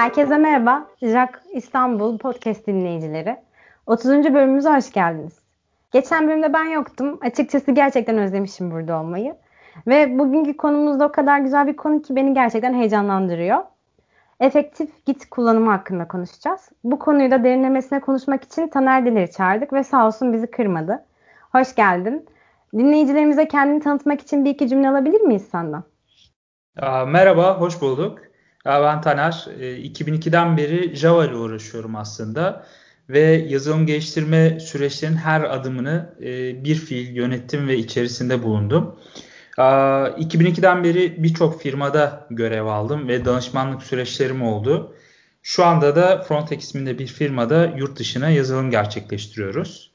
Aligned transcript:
Herkese 0.00 0.38
merhaba. 0.38 0.86
Jack 1.02 1.42
İstanbul 1.52 2.18
podcast 2.18 2.66
dinleyicileri. 2.66 3.36
30. 3.86 4.08
bölümümüze 4.08 4.70
hoş 4.70 4.92
geldiniz. 4.92 5.38
Geçen 5.90 6.28
bölümde 6.28 6.52
ben 6.52 6.64
yoktum. 6.64 7.18
Açıkçası 7.22 7.72
gerçekten 7.72 8.18
özlemişim 8.18 8.70
burada 8.70 9.00
olmayı. 9.00 9.36
Ve 9.86 10.18
bugünkü 10.18 10.56
konumuz 10.56 11.00
da 11.00 11.06
o 11.06 11.12
kadar 11.12 11.38
güzel 11.38 11.66
bir 11.66 11.76
konu 11.76 12.02
ki 12.02 12.16
beni 12.16 12.34
gerçekten 12.34 12.74
heyecanlandırıyor. 12.74 13.58
Efektif 14.40 15.06
git 15.06 15.30
kullanımı 15.30 15.70
hakkında 15.70 16.08
konuşacağız. 16.08 16.68
Bu 16.84 16.98
konuyu 16.98 17.30
da 17.30 17.44
derinlemesine 17.44 18.00
konuşmak 18.00 18.44
için 18.44 18.68
Taner 18.68 19.06
Diler'i 19.06 19.30
çağırdık 19.30 19.72
ve 19.72 19.84
sağ 19.84 20.06
olsun 20.06 20.32
bizi 20.32 20.46
kırmadı. 20.50 21.04
Hoş 21.52 21.74
geldin. 21.74 22.26
Dinleyicilerimize 22.74 23.48
kendini 23.48 23.80
tanıtmak 23.80 24.20
için 24.20 24.44
bir 24.44 24.50
iki 24.50 24.68
cümle 24.68 24.88
alabilir 24.88 25.20
miyiz 25.20 25.48
senden? 25.50 25.82
Merhaba, 27.06 27.60
hoş 27.60 27.80
bulduk. 27.80 28.29
Ben 28.64 29.00
Taner. 29.00 29.32
2002'den 29.60 30.56
beri 30.56 30.96
Java 30.96 31.24
ile 31.24 31.34
uğraşıyorum 31.34 31.96
aslında. 31.96 32.66
Ve 33.08 33.20
yazılım 33.20 33.86
geliştirme 33.86 34.60
süreçlerinin 34.60 35.16
her 35.16 35.40
adımını 35.40 36.14
bir 36.64 36.74
fiil 36.74 37.16
yönettim 37.16 37.68
ve 37.68 37.76
içerisinde 37.76 38.42
bulundum. 38.42 38.96
2002'den 39.58 40.84
beri 40.84 41.22
birçok 41.22 41.62
firmada 41.62 42.26
görev 42.30 42.66
aldım 42.66 43.08
ve 43.08 43.24
danışmanlık 43.24 43.82
süreçlerim 43.82 44.42
oldu. 44.42 44.94
Şu 45.42 45.64
anda 45.64 45.96
da 45.96 46.22
Frontex 46.22 46.64
isminde 46.64 46.98
bir 46.98 47.06
firmada 47.06 47.66
yurt 47.76 47.98
dışına 47.98 48.30
yazılım 48.30 48.70
gerçekleştiriyoruz. 48.70 49.90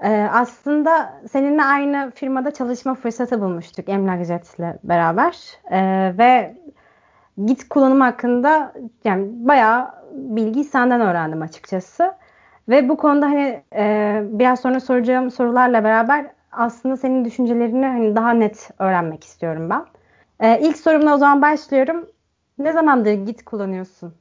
Ee, 0.00 0.28
aslında 0.32 1.20
seninle 1.32 1.62
aynı 1.62 2.12
firmada 2.14 2.54
çalışma 2.54 2.94
fırsatı 2.94 3.40
bulmuştuk 3.40 3.88
Emlak 3.88 4.24
Jet 4.24 4.58
ile 4.58 4.78
beraber. 4.84 5.36
Ve 6.18 6.56
Git 7.44 7.68
kullanımı 7.68 8.04
hakkında 8.04 8.72
yani 9.04 9.28
bayağı 9.32 9.90
bilgi 10.12 10.64
senden 10.64 11.00
öğrendim 11.00 11.42
açıkçası. 11.42 12.14
Ve 12.68 12.88
bu 12.88 12.96
konuda 12.96 13.26
hani 13.26 13.62
e, 13.76 14.22
biraz 14.24 14.60
sonra 14.60 14.80
soracağım 14.80 15.30
sorularla 15.30 15.84
beraber 15.84 16.26
aslında 16.52 16.96
senin 16.96 17.24
düşüncelerini 17.24 17.86
hani 17.86 18.16
daha 18.16 18.30
net 18.30 18.70
öğrenmek 18.78 19.24
istiyorum 19.24 19.70
ben. 19.70 19.84
E, 20.40 20.60
ilk 20.60 20.76
sorumla 20.76 21.14
o 21.14 21.18
zaman 21.18 21.42
başlıyorum. 21.42 22.06
Ne 22.58 22.72
zamandır 22.72 23.12
Git 23.12 23.44
kullanıyorsun? 23.44 24.14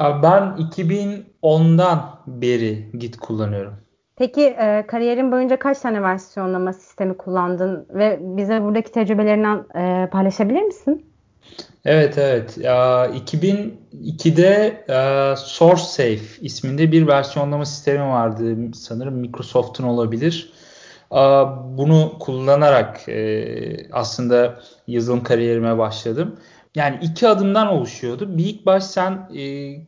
Ben 0.00 0.56
2010'dan 0.72 2.00
beri 2.26 2.90
Git 2.98 3.16
kullanıyorum. 3.16 3.74
Peki 4.16 4.42
e, 4.42 4.86
kariyerin 4.86 5.32
boyunca 5.32 5.58
kaç 5.58 5.78
tane 5.78 6.02
versiyonlama 6.02 6.72
sistemi 6.72 7.16
kullandın 7.16 7.86
ve 7.90 8.18
bize 8.20 8.62
buradaki 8.62 8.92
tecrübelerinden 8.92 9.64
e, 9.74 10.06
paylaşabilir 10.06 10.62
misin? 10.62 11.09
Evet 11.84 12.18
evet. 12.18 12.58
2002'de 12.58 14.84
SourceSafe 15.38 16.40
isminde 16.40 16.92
bir 16.92 17.06
versiyonlama 17.06 17.66
sistemi 17.66 18.04
vardı. 18.04 18.56
Sanırım 18.74 19.14
Microsoft'un 19.14 19.84
olabilir. 19.84 20.52
Bunu 21.78 22.12
kullanarak 22.20 23.00
aslında 23.92 24.60
yazılım 24.86 25.22
kariyerime 25.22 25.78
başladım. 25.78 26.36
Yani 26.74 26.98
iki 27.02 27.28
adımdan 27.28 27.66
oluşuyordu. 27.66 28.38
Bir 28.38 28.44
ilk 28.44 28.66
baş 28.66 28.84
sen 28.84 29.28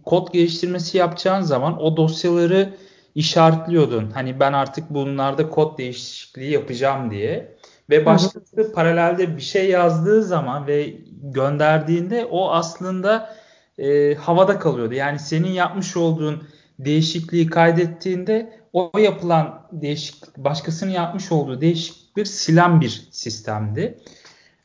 kod 0.05 0.33
geliştirmesi 0.33 0.99
yapacağın 0.99 1.43
zaman 1.43 1.83
o 1.83 1.97
dosyaları 1.97 2.75
işaretliyordun. 3.15 4.11
Hani 4.11 4.41
ben 4.41 4.53
artık 4.53 4.91
bunlarda 4.91 5.51
kod 5.51 5.79
değişikliği 5.79 6.51
yapacağım 6.51 7.11
diye. 7.11 7.57
Ve 7.91 8.07
başkası 8.07 8.73
paralelde 8.75 9.37
bir 9.37 9.43
şey 9.43 9.71
yazdığı 9.71 10.23
zaman 10.23 10.67
ve 10.67 10.95
gönderdiğinde 11.23 12.25
o 12.31 12.51
aslında 12.51 13.35
e, 13.79 14.15
havada 14.15 14.59
kalıyordu. 14.59 14.95
Yani 14.95 15.19
senin 15.19 15.51
yapmış 15.51 15.97
olduğun 15.97 16.43
değişikliği 16.79 17.47
kaydettiğinde 17.47 18.63
o 18.73 18.93
yapılan 18.99 19.69
değişik 19.73 20.37
başkasının 20.37 20.91
yapmış 20.91 21.33
olduğu 21.33 21.61
değişik 21.61 22.17
bir 22.17 22.25
silen 22.25 22.81
bir 22.81 23.09
sistemdi. 23.11 23.99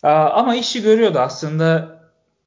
Aa, 0.03 0.29
ama 0.29 0.55
işi 0.55 0.83
görüyordu 0.83 1.19
aslında 1.19 1.97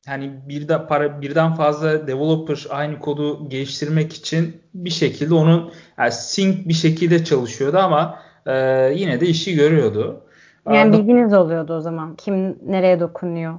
hani 0.07 0.33
bir 0.49 0.69
de 0.69 0.87
para 0.87 1.21
birden 1.21 1.55
fazla 1.55 2.07
developer 2.07 2.67
aynı 2.71 2.99
kodu 2.99 3.49
geliştirmek 3.49 4.13
için 4.13 4.61
bir 4.75 4.91
şekilde 4.91 5.35
onun 5.35 5.73
yani 5.99 6.13
sync 6.13 6.69
bir 6.69 6.75
şekilde 6.75 7.25
çalışıyordu 7.25 7.79
ama 7.79 8.19
e, 8.47 8.53
yine 8.97 9.21
de 9.21 9.27
işi 9.27 9.55
görüyordu. 9.55 10.21
Yani 10.71 10.93
bilginiz 10.93 11.33
oluyordu 11.33 11.75
o 11.75 11.81
zaman. 11.81 12.17
Kim 12.17 12.59
nereye 12.71 13.01
dokunuyor? 13.01 13.55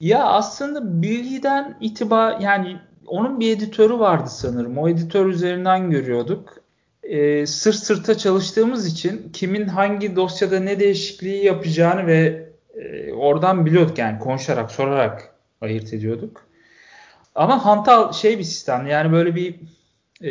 Ya 0.00 0.24
aslında 0.24 1.02
bilgiden 1.02 1.76
itibar 1.80 2.40
yani 2.40 2.80
onun 3.06 3.40
bir 3.40 3.56
editörü 3.56 3.98
vardı 3.98 4.28
sanırım. 4.30 4.78
O 4.78 4.88
editör 4.88 5.26
üzerinden 5.26 5.90
görüyorduk. 5.90 6.54
Ee, 7.02 7.46
sırt 7.46 7.76
sırta 7.76 8.18
çalıştığımız 8.18 8.86
için 8.86 9.30
kimin 9.32 9.68
hangi 9.68 10.16
dosyada 10.16 10.60
ne 10.60 10.80
değişikliği 10.80 11.44
yapacağını 11.44 12.06
ve 12.06 12.48
e, 12.74 13.12
oradan 13.12 13.66
biliyorduk 13.66 13.98
yani 13.98 14.18
konuşarak 14.18 14.72
sorarak 14.72 15.34
ayırt 15.60 15.94
ediyorduk. 15.94 16.46
Ama 17.34 17.64
hantal 17.64 18.12
şey 18.12 18.38
bir 18.38 18.44
sistem 18.44 18.86
yani 18.86 19.12
böyle 19.12 19.34
bir 19.34 19.54
e, 20.20 20.30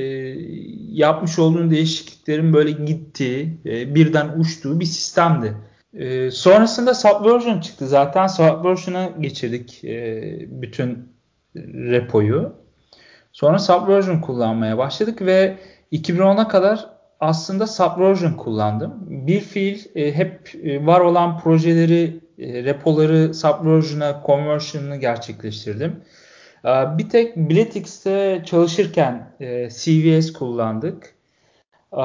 yapmış 0.92 1.40
olduğun 1.40 1.72
değişikliklerin 1.72 2.54
böyle 2.54 2.72
gittiği 2.72 3.58
e, 3.66 3.96
birden 3.96 4.40
uçtuğu 4.40 4.80
bir 4.80 4.86
sistemdi. 4.86 5.54
E, 5.94 6.32
sonrasında 6.32 6.94
Subversion 6.94 7.60
çıktı. 7.60 7.88
Zaten 7.88 8.28
Subversion'a 8.28 9.06
geçirdik 9.20 9.84
e, 9.84 10.22
bütün 10.62 11.14
repoyu. 11.66 12.56
Sonra 13.32 13.60
Subversion 13.60 14.20
kullanmaya 14.20 14.78
başladık 14.78 15.22
ve 15.22 15.58
2010'a 15.92 16.48
kadar 16.48 16.90
aslında 17.20 17.68
Subversion 17.68 18.34
kullandım. 18.34 18.94
Bir 19.08 19.40
fiil 19.40 19.80
e, 19.96 20.16
hep 20.16 20.52
e, 20.64 20.86
var 20.86 21.00
olan 21.00 21.40
projeleri, 21.40 22.20
e, 22.40 22.64
repoları 22.64 23.34
Subversion'a 23.34 24.24
conversion'ını 24.26 24.98
gerçekleştirdim. 24.98 26.02
E, 26.66 26.98
bir 26.98 27.10
tek 27.10 27.38
Bletix'te 27.38 28.44
çalışırken 28.46 29.36
e, 29.40 29.70
CVS 29.70 30.34
kullandık. 30.34 31.16
E, 31.94 32.04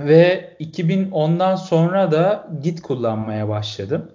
ve 0.00 0.56
2010'dan 0.60 1.56
sonra 1.56 2.12
da 2.12 2.48
Git 2.62 2.82
kullanmaya 2.82 3.48
başladım. 3.48 4.12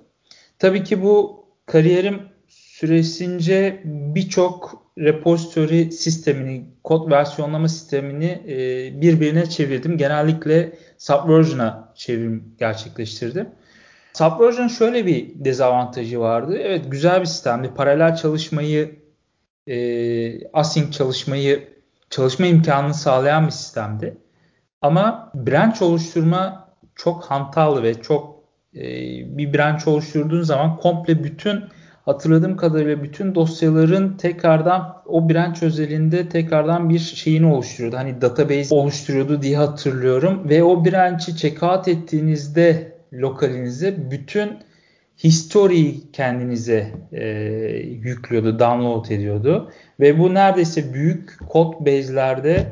Tabii 0.59 0.83
ki 0.83 1.01
bu 1.03 1.45
kariyerim 1.65 2.21
süresince 2.47 3.81
birçok 3.85 4.81
repository 4.97 5.91
sistemini, 5.91 6.65
kod 6.83 7.11
versiyonlama 7.11 7.67
sistemini 7.67 8.41
e, 8.47 9.01
birbirine 9.01 9.45
çevirdim. 9.49 9.97
Genellikle 9.97 10.73
Subversion'a 10.97 11.93
çevrim 11.95 12.55
gerçekleştirdim. 12.59 13.49
Subversion 14.13 14.67
şöyle 14.67 15.05
bir 15.05 15.45
dezavantajı 15.45 16.19
vardı. 16.19 16.57
Evet 16.61 16.85
güzel 16.87 17.21
bir 17.21 17.25
sistemdi. 17.25 17.71
Paralel 17.75 18.15
çalışmayı, 18.15 18.95
e, 19.67 20.47
async 20.47 20.93
çalışmayı, 20.93 21.69
çalışma 22.09 22.45
imkanını 22.45 22.93
sağlayan 22.93 23.45
bir 23.47 23.51
sistemdi. 23.51 24.17
Ama 24.81 25.31
branch 25.35 25.81
oluşturma 25.81 26.67
çok 26.95 27.23
hantal 27.23 27.83
ve 27.83 28.01
çok 28.01 28.43
e, 28.75 28.81
bir 29.37 29.53
branch 29.53 29.87
oluşturduğun 29.87 30.41
zaman 30.41 30.77
komple 30.77 31.23
bütün 31.23 31.63
hatırladığım 32.05 32.57
kadarıyla 32.57 33.03
bütün 33.03 33.35
dosyaların 33.35 34.17
tekrardan 34.17 35.01
o 35.05 35.29
branch 35.29 35.63
özelinde 35.63 36.29
tekrardan 36.29 36.89
bir 36.89 36.99
şeyini 36.99 37.45
oluşturuyordu. 37.45 37.97
Hani 37.97 38.21
database 38.21 38.75
oluşturuyordu 38.75 39.41
diye 39.41 39.57
hatırlıyorum 39.57 40.49
ve 40.49 40.63
o 40.63 40.85
branch'i 40.85 41.37
checkout 41.37 41.87
ettiğinizde 41.87 42.97
lokalinize 43.13 44.11
bütün 44.11 44.49
history'yi 45.23 46.11
kendinize 46.11 46.91
e, 47.11 47.25
yüklüyordu, 48.03 48.59
download 48.59 49.05
ediyordu 49.09 49.71
ve 49.99 50.19
bu 50.19 50.33
neredeyse 50.33 50.93
büyük 50.93 51.39
kod 51.49 51.73
base'lerde 51.79 52.67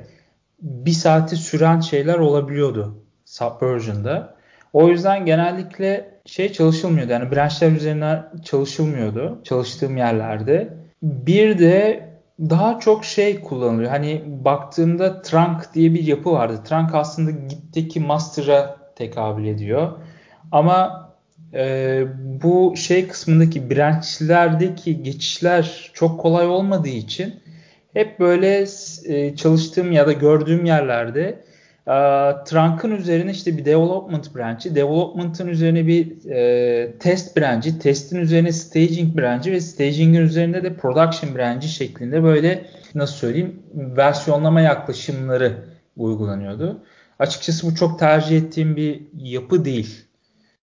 bir 0.61 0.91
saati 0.91 1.35
süren 1.35 1.79
şeyler 1.79 2.15
olabiliyordu 2.19 3.03
Subversion'da. 3.25 4.35
O 4.73 4.87
yüzden 4.87 5.25
genellikle 5.25 6.19
şey 6.25 6.51
çalışılmıyordu. 6.51 7.11
Yani 7.11 7.31
branchlar 7.31 7.71
üzerine 7.71 8.23
çalışılmıyordu 8.43 9.41
çalıştığım 9.43 9.97
yerlerde. 9.97 10.73
Bir 11.03 11.59
de 11.59 12.09
daha 12.39 12.79
çok 12.79 13.05
şey 13.05 13.41
kullanılıyor. 13.41 13.89
Hani 13.89 14.23
baktığımda 14.25 15.21
trunk 15.21 15.73
diye 15.73 15.93
bir 15.93 16.03
yapı 16.03 16.31
vardı. 16.31 16.59
Trunk 16.65 16.95
aslında 16.95 17.31
Git'teki 17.31 17.99
master'a 17.99 18.77
tekabül 18.95 19.45
ediyor. 19.45 19.91
Ama 20.51 21.09
e, 21.53 22.03
bu 22.43 22.73
şey 22.77 23.07
kısmındaki 23.07 23.69
branch'lerdeki 23.69 25.03
geçişler 25.03 25.91
çok 25.93 26.19
kolay 26.19 26.47
olmadığı 26.47 26.87
için 26.87 27.43
hep 27.93 28.19
böyle 28.19 28.65
e, 29.05 29.35
çalıştığım 29.35 29.91
ya 29.91 30.07
da 30.07 30.13
gördüğüm 30.13 30.65
yerlerde 30.65 31.21
e, 31.87 31.95
Trunk'ın 32.45 32.91
üzerine 32.91 33.31
işte 33.31 33.57
bir 33.57 33.65
development 33.65 34.35
branch'i, 34.35 34.75
development'ın 34.75 35.47
üzerine 35.47 35.87
bir 35.87 36.29
e, 36.29 36.91
test 36.99 37.37
branch'i, 37.37 37.79
testin 37.79 38.17
üzerine 38.17 38.51
staging 38.51 39.17
branch'i 39.17 39.51
ve 39.51 39.61
staging'in 39.61 40.21
üzerinde 40.21 40.63
de 40.63 40.73
production 40.73 41.35
branch'i 41.35 41.67
şeklinde 41.67 42.23
böyle 42.23 42.65
nasıl 42.95 43.15
söyleyeyim 43.15 43.63
versiyonlama 43.73 44.61
yaklaşımları 44.61 45.53
uygulanıyordu. 45.97 46.83
Açıkçası 47.19 47.67
bu 47.67 47.75
çok 47.75 47.99
tercih 47.99 48.37
ettiğim 48.37 48.75
bir 48.75 49.01
yapı 49.17 49.65
değil. 49.65 50.08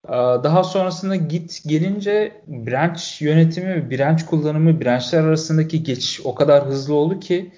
Ee, 0.07 0.13
daha 0.13 0.63
sonrasında 0.63 1.15
git 1.15 1.61
gelince 1.65 2.41
branch 2.47 3.21
yönetimi 3.21 3.91
branch 3.91 4.23
kullanımı, 4.23 4.81
branchler 4.81 5.23
arasındaki 5.23 5.83
geçiş 5.83 6.21
o 6.23 6.35
kadar 6.35 6.65
hızlı 6.65 6.93
oldu 6.93 7.19
ki 7.19 7.51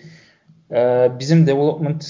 e, 0.72 1.10
bizim 1.20 1.48
development 1.48 2.06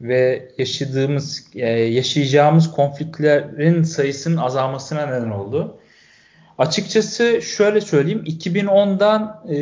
ve 0.00 0.48
yaşadığımız, 0.58 1.46
e, 1.54 1.68
yaşayacağımız 1.70 2.70
konfliktlerin 2.70 3.82
sayısının 3.82 4.36
azalmasına 4.36 5.06
neden 5.06 5.30
oldu. 5.30 5.78
Açıkçası 6.58 7.42
şöyle 7.42 7.80
söyleyeyim, 7.80 8.24
2010'dan 8.26 9.42
e, 9.48 9.56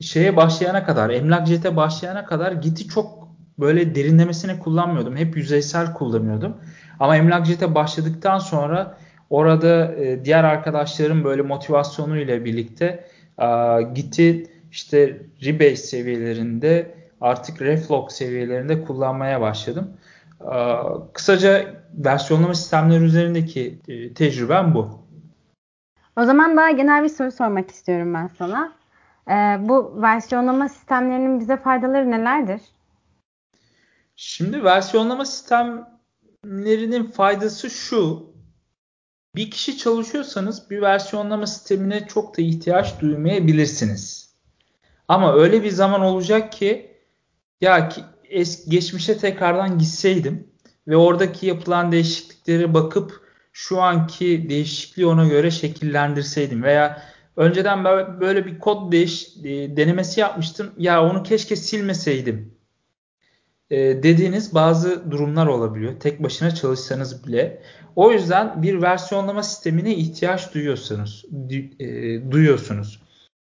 şeye 0.00 0.36
başlayana 0.36 0.84
kadar, 0.84 1.10
emlak 1.10 1.46
jete 1.46 1.76
başlayana 1.76 2.24
kadar 2.24 2.52
Git'i 2.52 2.88
çok 2.88 3.28
böyle 3.58 3.94
derinlemesine 3.94 4.58
kullanmıyordum. 4.58 5.16
Hep 5.16 5.36
yüzeysel 5.36 5.92
kullanıyordum. 5.94 6.56
Ama 7.00 7.16
emlak 7.16 7.46
jete 7.46 7.74
başladıktan 7.74 8.38
sonra 8.38 8.98
orada 9.30 9.94
e, 9.94 10.24
diğer 10.24 10.44
arkadaşlarım 10.44 11.24
böyle 11.24 11.42
motivasyonu 11.42 12.18
ile 12.18 12.44
birlikte 12.44 13.04
e, 13.38 13.46
Git'i 13.94 14.50
işte 14.70 15.22
rebase 15.44 15.76
seviyelerinde 15.76 16.94
artık 17.20 17.62
reflux 17.62 18.12
seviyelerinde 18.12 18.84
kullanmaya 18.84 19.40
başladım. 19.40 19.90
E, 20.40 20.56
kısaca 21.12 21.64
versiyonlama 21.94 22.54
sistemleri 22.54 23.04
üzerindeki 23.04 23.78
e, 23.88 24.14
tecrübem 24.14 24.74
bu. 24.74 25.08
O 26.16 26.24
zaman 26.24 26.56
daha 26.56 26.70
genel 26.70 27.02
bir 27.04 27.08
soru 27.08 27.32
sormak 27.32 27.70
istiyorum 27.70 28.14
ben 28.14 28.30
sana. 28.38 28.78
Ee, 29.28 29.56
bu 29.60 30.02
versiyonlama 30.02 30.68
sistemlerinin 30.68 31.40
bize 31.40 31.56
faydaları 31.56 32.10
nelerdir? 32.10 32.60
Şimdi 34.16 34.64
versiyonlama 34.64 35.24
sistemlerinin 36.44 37.04
faydası 37.04 37.70
şu. 37.70 38.28
Bir 39.36 39.50
kişi 39.50 39.78
çalışıyorsanız 39.78 40.70
bir 40.70 40.82
versiyonlama 40.82 41.46
sistemine 41.46 42.06
çok 42.06 42.38
da 42.38 42.42
ihtiyaç 42.42 43.00
duymayabilirsiniz. 43.00 44.34
Ama 45.08 45.34
öyle 45.34 45.62
bir 45.62 45.70
zaman 45.70 46.00
olacak 46.00 46.52
ki 46.52 46.96
ya 47.60 47.88
ki 47.88 48.04
es, 48.30 48.68
geçmişe 48.68 49.18
tekrardan 49.18 49.78
gitseydim 49.78 50.46
ve 50.88 50.96
oradaki 50.96 51.46
yapılan 51.46 51.92
değişikliklere 51.92 52.74
bakıp 52.74 53.20
şu 53.52 53.80
anki 53.80 54.48
değişikliği 54.48 55.06
ona 55.06 55.26
göre 55.26 55.50
şekillendirseydim 55.50 56.62
veya 56.62 57.02
önceden 57.36 57.84
böyle 58.20 58.46
bir 58.46 58.58
kod 58.58 58.92
değiş, 58.92 59.36
e, 59.44 59.76
denemesi 59.76 60.20
yapmıştım 60.20 60.72
ya 60.78 61.04
onu 61.04 61.22
keşke 61.22 61.56
silmeseydim 61.56 62.57
e, 63.70 64.02
dediğiniz 64.02 64.54
bazı 64.54 65.10
durumlar 65.10 65.46
olabiliyor. 65.46 66.00
Tek 66.00 66.22
başına 66.22 66.54
çalışsanız 66.54 67.26
bile. 67.26 67.62
O 67.96 68.12
yüzden 68.12 68.62
bir 68.62 68.82
versiyonlama 68.82 69.42
sistemine 69.42 69.94
ihtiyaç 69.94 70.54
duyuyorsunuz. 70.54 71.24
E, 71.78 71.86
duyuyorsunuz. 72.30 73.02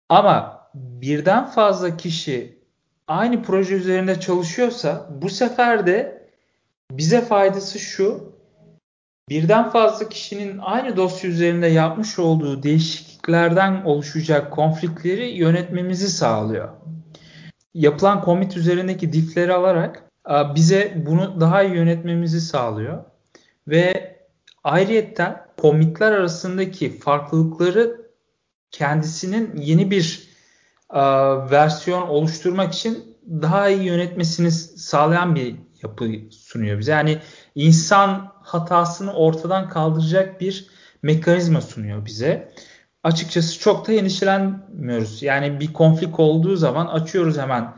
Ama 0.09 0.69
birden 0.75 1.47
fazla 1.47 1.97
kişi 1.97 2.59
aynı 3.09 3.43
proje 3.43 3.75
üzerinde 3.75 4.21
çalışıyorsa 4.21 5.09
bu 5.23 5.31
sefer 5.31 5.87
de 5.87 6.29
bize 6.91 7.21
faydası 7.21 7.79
şu. 7.79 8.35
Birden 9.29 9.71
fazla 9.71 10.09
kişinin 10.09 10.59
aynı 10.59 10.97
dosya 10.97 11.31
üzerinde 11.31 11.67
yapmış 11.67 12.19
olduğu 12.19 12.63
değişikliklerden 12.63 13.85
oluşacak 13.85 14.53
konfliktleri 14.53 15.29
yönetmemizi 15.29 16.09
sağlıyor. 16.09 16.69
Yapılan 17.75 18.23
commit 18.25 18.57
üzerindeki 18.57 19.13
diff'leri 19.13 19.53
alarak 19.53 20.05
bize 20.29 21.03
bunu 21.07 21.41
daha 21.41 21.63
iyi 21.63 21.75
yönetmemizi 21.75 22.41
sağlıyor. 22.41 23.05
Ve 23.69 24.15
ayrıyetten 24.65 25.47
commitler 25.61 26.13
arasındaki 26.13 26.99
farklılıkları 26.99 28.11
kendisinin 28.71 29.57
yeni 29.57 29.91
bir 29.91 30.29
versiyon 31.51 32.03
oluşturmak 32.03 32.75
için 32.75 33.17
daha 33.29 33.69
iyi 33.69 33.83
yönetmesini 33.83 34.51
sağlayan 34.51 35.35
bir 35.35 35.57
yapı 35.83 36.11
sunuyor 36.31 36.79
bize. 36.79 36.93
Yani 36.93 37.19
insan 37.55 38.33
hatasını 38.43 39.13
ortadan 39.13 39.69
kaldıracak 39.69 40.41
bir 40.41 40.67
mekanizma 41.03 41.61
sunuyor 41.61 42.07
bize. 42.07 42.53
Açıkçası 43.03 43.61
çok 43.61 43.89
da 43.89 43.93
endişelenmiyoruz. 43.93 45.23
Yani 45.23 45.61
bir 45.61 45.73
konflik 45.73 46.21
olduğu 46.21 46.57
zaman 46.57 46.87
açıyoruz 46.87 47.39
hemen 47.39 47.75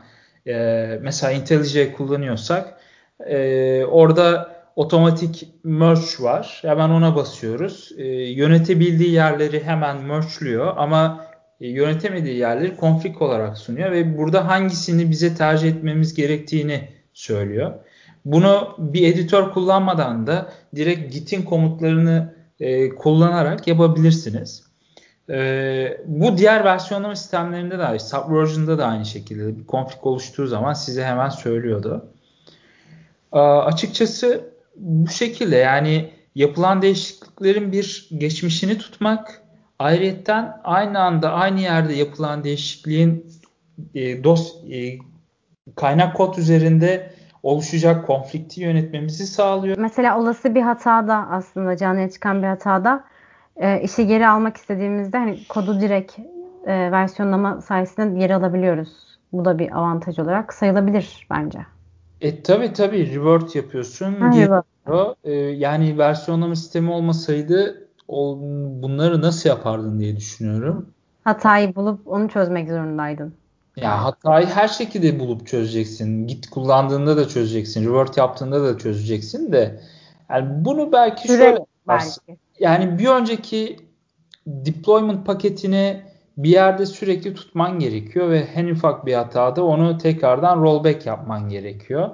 e, 0.47 0.99
mesela 1.01 1.31
IntelliJ 1.31 1.91
kullanıyorsak 1.97 2.77
e, 3.19 3.85
orada 3.85 4.57
otomatik 4.75 5.47
merge 5.63 6.01
var. 6.19 6.59
Hemen 6.61 6.89
ona 6.89 7.15
basıyoruz. 7.15 7.91
E, 7.97 8.05
yönetebildiği 8.13 9.11
yerleri 9.11 9.63
hemen 9.63 10.03
merge'lüyor 10.03 10.73
ama 10.77 11.25
e, 11.61 11.67
yönetemediği 11.67 12.37
yerleri 12.37 12.77
konflik 12.77 13.21
olarak 13.21 13.57
sunuyor 13.57 13.91
ve 13.91 14.17
burada 14.17 14.47
hangisini 14.47 15.11
bize 15.11 15.35
tercih 15.35 15.69
etmemiz 15.69 16.13
gerektiğini 16.13 16.89
söylüyor. 17.13 17.73
Bunu 18.25 18.75
bir 18.77 19.13
editör 19.13 19.51
kullanmadan 19.51 20.27
da 20.27 20.51
direkt 20.75 21.13
Git'in 21.13 21.41
komutlarını 21.41 22.33
e, 22.59 22.89
kullanarak 22.89 23.67
yapabilirsiniz. 23.67 24.66
E, 25.29 26.01
bu 26.05 26.37
diğer 26.37 26.65
versiyonlama 26.65 27.15
sistemlerinde 27.15 27.79
de 27.79 27.83
aynı. 27.83 27.99
Subversion'da 27.99 28.77
da 28.77 28.85
aynı 28.85 29.05
şekilde 29.05 29.57
bir 29.59 29.67
konflik 29.67 30.05
oluştuğu 30.05 30.47
zaman 30.47 30.73
size 30.73 31.05
hemen 31.05 31.29
söylüyordu. 31.29 32.05
E, 33.33 33.39
açıkçası 33.39 34.49
bu 34.75 35.09
şekilde 35.09 35.55
yani 35.55 36.09
yapılan 36.35 36.81
değişikliklerin 36.81 37.71
bir 37.71 38.09
geçmişini 38.17 38.77
tutmak 38.77 39.41
ayrıyetten 39.79 40.57
aynı 40.63 40.99
anda 40.99 41.31
aynı 41.31 41.61
yerde 41.61 41.93
yapılan 41.93 42.43
değişikliğin 42.43 43.25
e, 43.95 44.23
dos 44.23 44.55
e, 44.71 44.97
kaynak 45.75 46.15
kod 46.15 46.37
üzerinde 46.37 47.13
oluşacak 47.43 48.07
konflikti 48.07 48.61
yönetmemizi 48.61 49.27
sağlıyor. 49.27 49.77
Mesela 49.77 50.19
olası 50.19 50.55
bir 50.55 50.61
hatada 50.61 51.27
aslında 51.31 51.77
canlıya 51.77 52.09
çıkan 52.09 52.41
bir 52.41 52.47
hatada 52.47 53.03
e, 53.59 53.81
işi 53.81 54.07
geri 54.07 54.27
almak 54.27 54.57
istediğimizde 54.57 55.17
hani 55.17 55.39
kodu 55.49 55.81
direkt 55.81 56.19
e, 56.65 56.91
versiyonlama 56.91 57.61
sayesinde 57.61 58.19
geri 58.19 58.35
alabiliyoruz. 58.35 58.89
Bu 59.33 59.45
da 59.45 59.59
bir 59.59 59.77
avantaj 59.77 60.19
olarak 60.19 60.53
sayılabilir 60.53 61.27
bence. 61.29 61.59
E 62.21 62.43
tabi 62.43 62.73
tabi 62.73 63.15
revert 63.15 63.55
yapıyorsun. 63.55 64.13
Ha, 64.85 65.13
E, 65.23 65.33
yani 65.33 65.97
versiyonlama 65.97 66.55
sistemi 66.55 66.91
olmasaydı 66.91 67.87
o, 68.07 68.37
bunları 68.81 69.21
nasıl 69.21 69.49
yapardın 69.49 69.99
diye 69.99 70.17
düşünüyorum. 70.17 70.89
Hatayı 71.23 71.75
bulup 71.75 72.07
onu 72.07 72.29
çözmek 72.29 72.69
zorundaydın. 72.69 73.33
Ya 73.77 74.03
hatayı 74.03 74.45
her 74.47 74.67
şekilde 74.67 75.19
bulup 75.19 75.47
çözeceksin. 75.47 76.27
Git 76.27 76.49
kullandığında 76.49 77.17
da 77.17 77.27
çözeceksin. 77.27 77.85
Revert 77.85 78.17
yaptığında 78.17 78.63
da 78.63 78.77
çözeceksin 78.77 79.51
de. 79.51 79.79
Yani 80.29 80.65
bunu 80.65 80.91
belki 80.91 81.27
Süre 81.27 81.37
şöyle 81.37 81.65
belki. 81.87 82.37
Yani 82.59 82.99
bir 82.99 83.07
önceki 83.07 83.77
deployment 84.47 85.25
paketini 85.25 86.01
bir 86.37 86.49
yerde 86.49 86.85
sürekli 86.85 87.33
tutman 87.33 87.79
gerekiyor 87.79 88.29
ve 88.29 88.39
en 88.55 88.67
ufak 88.67 89.05
bir 89.05 89.13
hatada 89.13 89.65
onu 89.65 89.97
tekrardan 89.97 90.61
rollback 90.61 91.05
yapman 91.05 91.49
gerekiyor. 91.49 92.09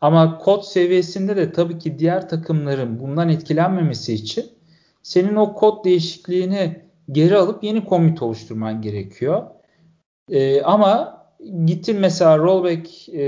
Ama 0.00 0.38
kod 0.38 0.62
seviyesinde 0.62 1.36
de 1.36 1.52
tabii 1.52 1.78
ki 1.78 1.98
diğer 1.98 2.28
takımların 2.28 3.00
bundan 3.00 3.28
etkilenmemesi 3.28 4.14
için 4.14 4.46
senin 5.02 5.36
o 5.36 5.54
kod 5.54 5.84
değişikliğini 5.84 6.82
geri 7.12 7.36
alıp 7.36 7.64
yeni 7.64 7.84
commit 7.88 8.22
oluşturman 8.22 8.82
gerekiyor. 8.82 9.42
E, 10.28 10.62
ama 10.62 11.20
gittin 11.64 12.00
mesela 12.00 12.38
rollback 12.38 13.08
e, 13.08 13.22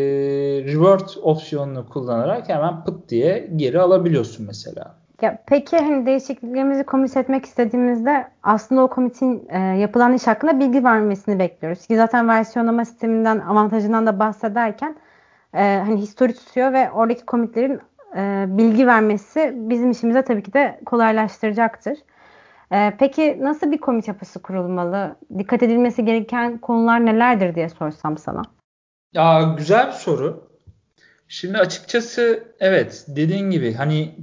revert 0.64 1.19
opsiyonunu 1.23 1.88
kullanarak 1.88 2.49
hemen 2.49 2.85
pıt 2.85 3.09
diye 3.09 3.50
geri 3.57 3.81
alabiliyorsun 3.81 4.47
mesela. 4.47 5.01
Ya 5.23 5.43
peki 5.47 5.79
hani 5.79 6.07
değişikliklerimizi 6.07 6.85
komit 6.85 7.17
etmek 7.17 7.47
istediğimizde 7.47 8.29
aslında 8.43 8.83
o 8.83 8.91
komitin 8.91 9.49
e, 9.49 9.59
yapılan 9.59 10.14
iş 10.14 10.26
hakkında 10.26 10.61
bilgi 10.61 10.85
vermesini 10.85 11.38
bekliyoruz. 11.38 11.87
Ki 11.87 11.97
zaten 11.97 12.29
versiyonlama 12.29 12.85
sisteminden 12.85 13.38
avantajından 13.38 14.07
da 14.07 14.19
bahsederken 14.19 14.97
e, 15.55 15.83
hani 15.87 15.97
histori 15.97 16.35
tutuyor 16.35 16.73
ve 16.73 16.91
oradaki 16.91 17.26
komitlerin 17.26 17.81
e, 18.17 18.45
bilgi 18.49 18.87
vermesi 18.87 19.52
bizim 19.55 19.91
işimize 19.91 20.23
tabii 20.23 20.43
ki 20.43 20.52
de 20.52 20.81
kolaylaştıracaktır. 20.87 21.99
Ee, 22.73 22.93
peki 22.99 23.38
nasıl 23.41 23.73
bir 23.73 23.79
komite 23.79 24.12
yapısı 24.12 24.43
kurulmalı? 24.43 25.17
Dikkat 25.38 25.62
edilmesi 25.62 26.05
gereken 26.05 26.59
konular 26.59 27.07
nelerdir 27.07 27.55
diye 27.55 27.69
sorsam 27.69 28.19
sana. 28.19 28.43
Ya 29.12 29.55
güzel 29.59 29.87
bir 29.87 29.93
soru. 29.93 30.50
Şimdi 31.29 31.59
açıkçası 31.59 32.45
evet 32.61 33.05
dediğin 33.09 33.50
gibi 33.50 33.75
hani 33.75 34.14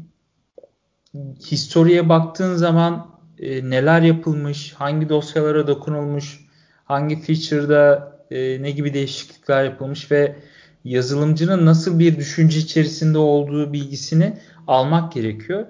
historiye 1.51 2.09
baktığın 2.09 2.55
zaman 2.55 3.07
e, 3.39 3.69
neler 3.69 4.01
yapılmış, 4.01 4.73
hangi 4.73 5.09
dosyalara 5.09 5.67
dokunulmuş, 5.67 6.39
hangi 6.85 7.21
feature'da 7.21 8.11
e, 8.31 8.61
ne 8.61 8.71
gibi 8.71 8.93
değişiklikler 8.93 9.63
yapılmış 9.63 10.11
ve 10.11 10.35
yazılımcının 10.83 11.65
nasıl 11.65 11.99
bir 11.99 12.17
düşünce 12.17 12.59
içerisinde 12.59 13.17
olduğu 13.17 13.73
bilgisini 13.73 14.37
almak 14.67 15.13
gerekiyor. 15.13 15.65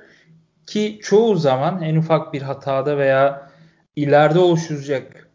Ki 0.68 1.00
çoğu 1.04 1.36
zaman 1.36 1.82
en 1.82 1.96
ufak 1.96 2.34
bir 2.34 2.42
hatada 2.42 2.98
veya 2.98 3.52
ileride 3.96 4.40
oluşacak 4.40 5.30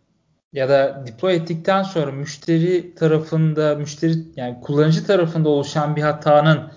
ya 0.52 0.68
da 0.68 1.04
deploy 1.06 1.34
ettikten 1.34 1.82
sonra 1.82 2.12
müşteri 2.12 2.94
tarafında, 2.94 3.74
müşteri 3.74 4.14
yani 4.36 4.60
kullanıcı 4.60 5.06
tarafında 5.06 5.48
oluşan 5.48 5.96
bir 5.96 6.02
hatanın 6.02 6.70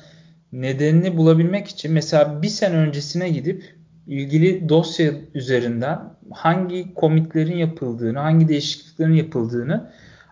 nedenini 0.54 1.18
bulabilmek 1.18 1.68
için 1.68 1.94
mesela 1.94 2.42
bir 2.42 2.48
sene 2.48 2.76
öncesine 2.76 3.30
gidip 3.30 3.76
ilgili 4.08 4.70
dosya 4.70 5.12
üzerinden 5.34 6.00
hangi 6.32 6.94
komitlerin 6.94 7.58
yapıldığını, 7.58 8.20
hangi 8.20 8.48
değişikliklerin 8.48 9.14
yapıldığını 9.14 9.92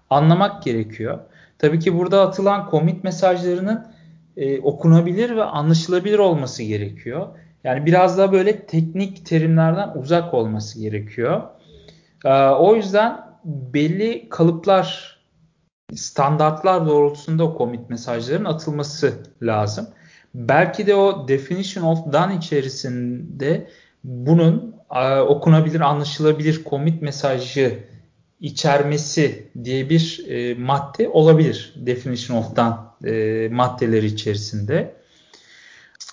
anlamak 0.10 0.64
gerekiyor. 0.64 1.20
Tabii 1.60 1.80
ki 1.80 1.98
burada 1.98 2.22
atılan 2.22 2.70
komit 2.70 3.04
mesajlarının 3.04 3.88
e, 4.38 4.60
okunabilir 4.60 5.36
ve 5.36 5.44
anlaşılabilir 5.44 6.20
olması 6.20 6.64
gerekiyor. 6.64 7.28
Yani 7.64 7.86
biraz 7.86 8.18
daha 8.18 8.32
böyle 8.32 8.66
teknik 8.66 9.26
terimlerden 9.26 9.90
uzak 9.96 10.34
olması 10.34 10.80
gerekiyor. 10.80 11.42
E, 12.26 12.30
o 12.50 12.76
yüzden 12.76 13.20
belli 13.46 14.30
kalıplar, 14.30 15.18
standartlar 15.94 16.88
doğrultusunda 16.88 17.44
o 17.44 17.58
commit 17.58 17.90
mesajların 17.90 18.46
atılması 18.46 19.14
lazım. 19.42 19.88
Belki 20.36 20.88
de 20.88 20.96
o 20.96 21.28
definition 21.28 21.84
of 21.84 22.14
done 22.14 22.36
içerisinde 22.36 23.68
bunun 24.04 24.76
e, 24.96 25.20
okunabilir, 25.20 25.80
anlaşılabilir 25.80 26.64
commit 26.70 27.02
mesajı 27.02 27.80
içermesi 28.42 29.48
diye 29.64 29.90
bir 29.90 30.26
e, 30.30 30.54
madde 30.54 31.10
olabilir. 31.10 31.74
Definition 31.78 32.38
of 32.38 32.56
done 32.56 32.76
e, 33.14 33.50
maddeleri 33.50 34.06
içerisinde. 34.06 34.96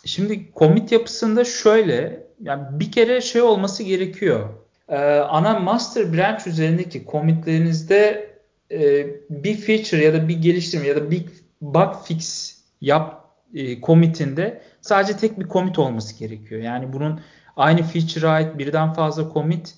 Şimdi 0.04 0.48
commit 0.56 0.92
yapısında 0.92 1.44
şöyle, 1.44 2.26
yani 2.42 2.62
bir 2.80 2.92
kere 2.92 3.20
şey 3.20 3.42
olması 3.42 3.82
gerekiyor. 3.82 4.48
E, 4.88 4.96
ana 5.18 5.58
master 5.58 6.12
branch 6.12 6.46
üzerindeki 6.46 7.06
commitlerinizde 7.10 8.30
e, 8.70 9.06
bir 9.30 9.56
feature 9.56 10.04
ya 10.04 10.12
da 10.12 10.28
bir 10.28 10.42
geliştirme 10.42 10.86
ya 10.86 10.96
da 10.96 11.10
bir 11.10 11.24
bug 11.60 11.94
fix 12.04 12.54
yap 12.80 13.21
e, 13.54 13.80
commit'inde 13.80 14.62
sadece 14.80 15.16
tek 15.16 15.40
bir 15.40 15.48
commit 15.48 15.78
olması 15.78 16.18
gerekiyor. 16.18 16.60
Yani 16.60 16.92
bunun 16.92 17.20
aynı 17.56 17.82
feature'a 17.82 18.30
ait 18.30 18.58
birden 18.58 18.92
fazla 18.92 19.32
commit 19.32 19.74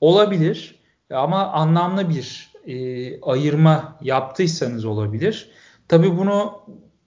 olabilir 0.00 0.78
ama 1.10 1.46
anlamlı 1.52 2.08
bir 2.08 2.52
e, 2.66 3.20
ayırma 3.20 3.98
yaptıysanız 4.02 4.84
olabilir. 4.84 5.50
Tabii 5.88 6.18
bunu 6.18 6.52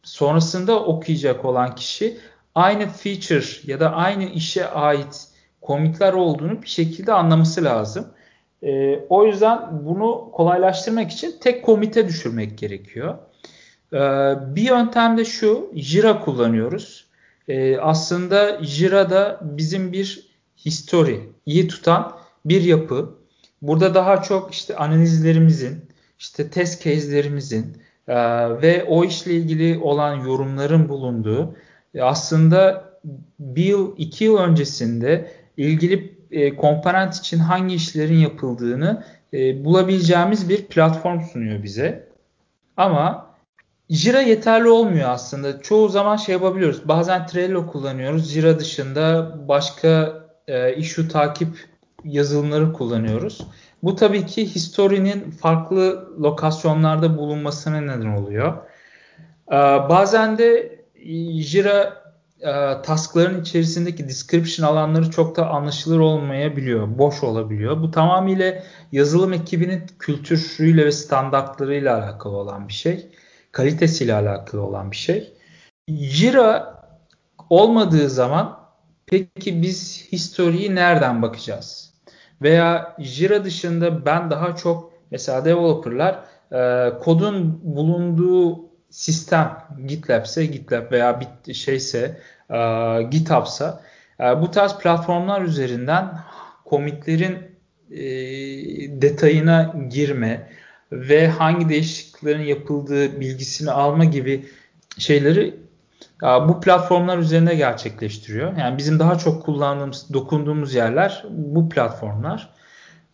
sonrasında 0.03 0.85
okuyacak 0.85 1.45
olan 1.45 1.75
kişi 1.75 2.17
aynı 2.55 2.87
feature 2.87 3.71
ya 3.71 3.79
da 3.79 3.91
aynı 3.93 4.23
işe 4.23 4.67
ait 4.67 5.27
komitler 5.61 6.13
olduğunu 6.13 6.61
bir 6.61 6.67
şekilde 6.67 7.13
anlaması 7.13 7.63
lazım. 7.63 8.07
E, 8.63 8.99
o 9.09 9.25
yüzden 9.25 9.85
bunu 9.85 10.31
kolaylaştırmak 10.33 11.11
için 11.11 11.35
tek 11.41 11.65
komite 11.65 12.07
düşürmek 12.07 12.57
gerekiyor. 12.57 13.17
E, 13.93 13.97
bir 14.55 14.61
yöntem 14.61 15.17
de 15.17 15.25
şu, 15.25 15.71
Jira 15.75 16.19
kullanıyoruz. 16.19 17.05
E, 17.47 17.77
aslında 17.77 18.63
Jira'da 18.63 19.39
bizim 19.41 19.91
bir 19.91 20.31
history, 20.65 21.19
iyi 21.45 21.67
tutan 21.67 22.11
bir 22.45 22.61
yapı. 22.61 23.15
Burada 23.61 23.95
daha 23.95 24.21
çok 24.21 24.53
işte 24.53 24.75
analizlerimizin, 24.75 25.85
işte 26.19 26.49
test 26.49 26.83
case'lerimizin 26.83 27.77
e, 28.07 28.15
ve 28.61 28.83
o 28.83 29.05
işle 29.05 29.33
ilgili 29.33 29.79
olan 29.79 30.15
yorumların 30.15 30.89
bulunduğu 30.89 31.55
e, 31.93 32.01
aslında 32.01 32.91
bir 33.39 33.65
yıl, 33.65 33.97
iki 33.97 34.23
yıl 34.23 34.37
öncesinde 34.37 35.31
ilgili 35.57 36.17
e, 36.31 36.55
komponent 36.55 37.15
için 37.15 37.39
hangi 37.39 37.75
işlerin 37.75 38.17
yapıldığını 38.17 39.03
bulabileceğimiz 39.33 40.49
bir 40.49 40.65
platform 40.65 41.21
sunuyor 41.21 41.63
bize. 41.63 42.07
Ama 42.77 43.30
Jira 43.91 44.21
yeterli 44.21 44.69
olmuyor 44.69 45.09
aslında. 45.09 45.61
Çoğu 45.61 45.89
zaman 45.89 46.15
şey 46.17 46.33
yapabiliyoruz. 46.33 46.87
Bazen 46.87 47.27
Trello 47.27 47.67
kullanıyoruz. 47.67 48.29
Jira 48.31 48.59
dışında 48.59 49.35
başka 49.47 50.13
e, 50.47 50.75
issue 50.75 51.07
takip 51.07 51.47
yazılımları 52.03 52.73
kullanıyoruz. 52.73 53.41
Bu 53.83 53.95
tabii 53.95 54.25
ki 54.25 54.45
historinin 54.45 55.31
farklı 55.31 56.09
lokasyonlarda 56.21 57.17
bulunmasına 57.17 57.81
neden 57.81 58.17
oluyor. 58.17 58.57
E, 59.47 59.55
bazen 59.89 60.37
de 60.37 60.79
Jira 61.39 62.03
e, 62.39 62.81
taskların 62.81 63.41
içerisindeki 63.41 64.07
description 64.07 64.67
alanları 64.67 65.11
çok 65.11 65.37
da 65.37 65.49
anlaşılır 65.49 65.99
olmayabiliyor, 65.99 66.97
boş 66.97 67.23
olabiliyor. 67.23 67.81
Bu 67.81 67.91
tamamıyla 67.91 68.63
yazılım 68.91 69.33
ekibinin 69.33 69.83
kültürüyle 69.99 70.85
ve 70.85 70.91
standartlarıyla 70.91 72.03
alakalı 72.03 72.37
olan 72.37 72.67
bir 72.67 72.73
şey. 72.73 73.11
Kalitesiyle 73.51 74.13
alakalı 74.13 74.61
olan 74.61 74.91
bir 74.91 74.95
şey. 74.95 75.33
Jira 75.87 76.81
olmadığı 77.49 78.09
zaman 78.09 78.59
peki 79.05 79.61
biz 79.61 80.07
historiyi 80.11 80.75
nereden 80.75 81.21
bakacağız? 81.21 81.93
Veya 82.41 82.95
Jira 82.99 83.43
dışında 83.43 84.05
ben 84.05 84.31
daha 84.31 84.55
çok 84.55 84.91
mesela 85.11 85.45
developerlar 85.45 86.19
e, 86.51 86.89
kodun 86.99 87.59
bulunduğu 87.63 88.71
sistem 88.89 89.57
GitLab'se 89.87 90.45
GitLab 90.45 90.91
veya 90.91 91.21
bir 91.45 91.53
şeyse 91.53 92.17
e, 92.49 92.57
GitHub'sa 93.03 93.81
e, 94.19 94.41
bu 94.41 94.51
tarz 94.51 94.77
platformlar 94.77 95.41
üzerinden 95.41 96.19
komitlerin 96.65 97.37
e, 97.91 98.01
detayına 99.01 99.75
girme 99.89 100.50
ve 100.91 101.27
hangi 101.27 101.69
değişikliklerin 101.69 102.43
yapıldığı 102.43 103.19
bilgisini 103.19 103.71
alma 103.71 104.05
gibi 104.05 104.45
şeyleri 104.97 105.55
bu 106.21 106.61
platformlar 106.61 107.17
üzerinde 107.17 107.55
gerçekleştiriyor. 107.55 108.57
Yani 108.57 108.77
bizim 108.77 108.99
daha 108.99 109.17
çok 109.17 109.45
kullandığımız, 109.45 110.13
dokunduğumuz 110.13 110.73
yerler 110.73 111.23
bu 111.29 111.69
platformlar. 111.69 112.49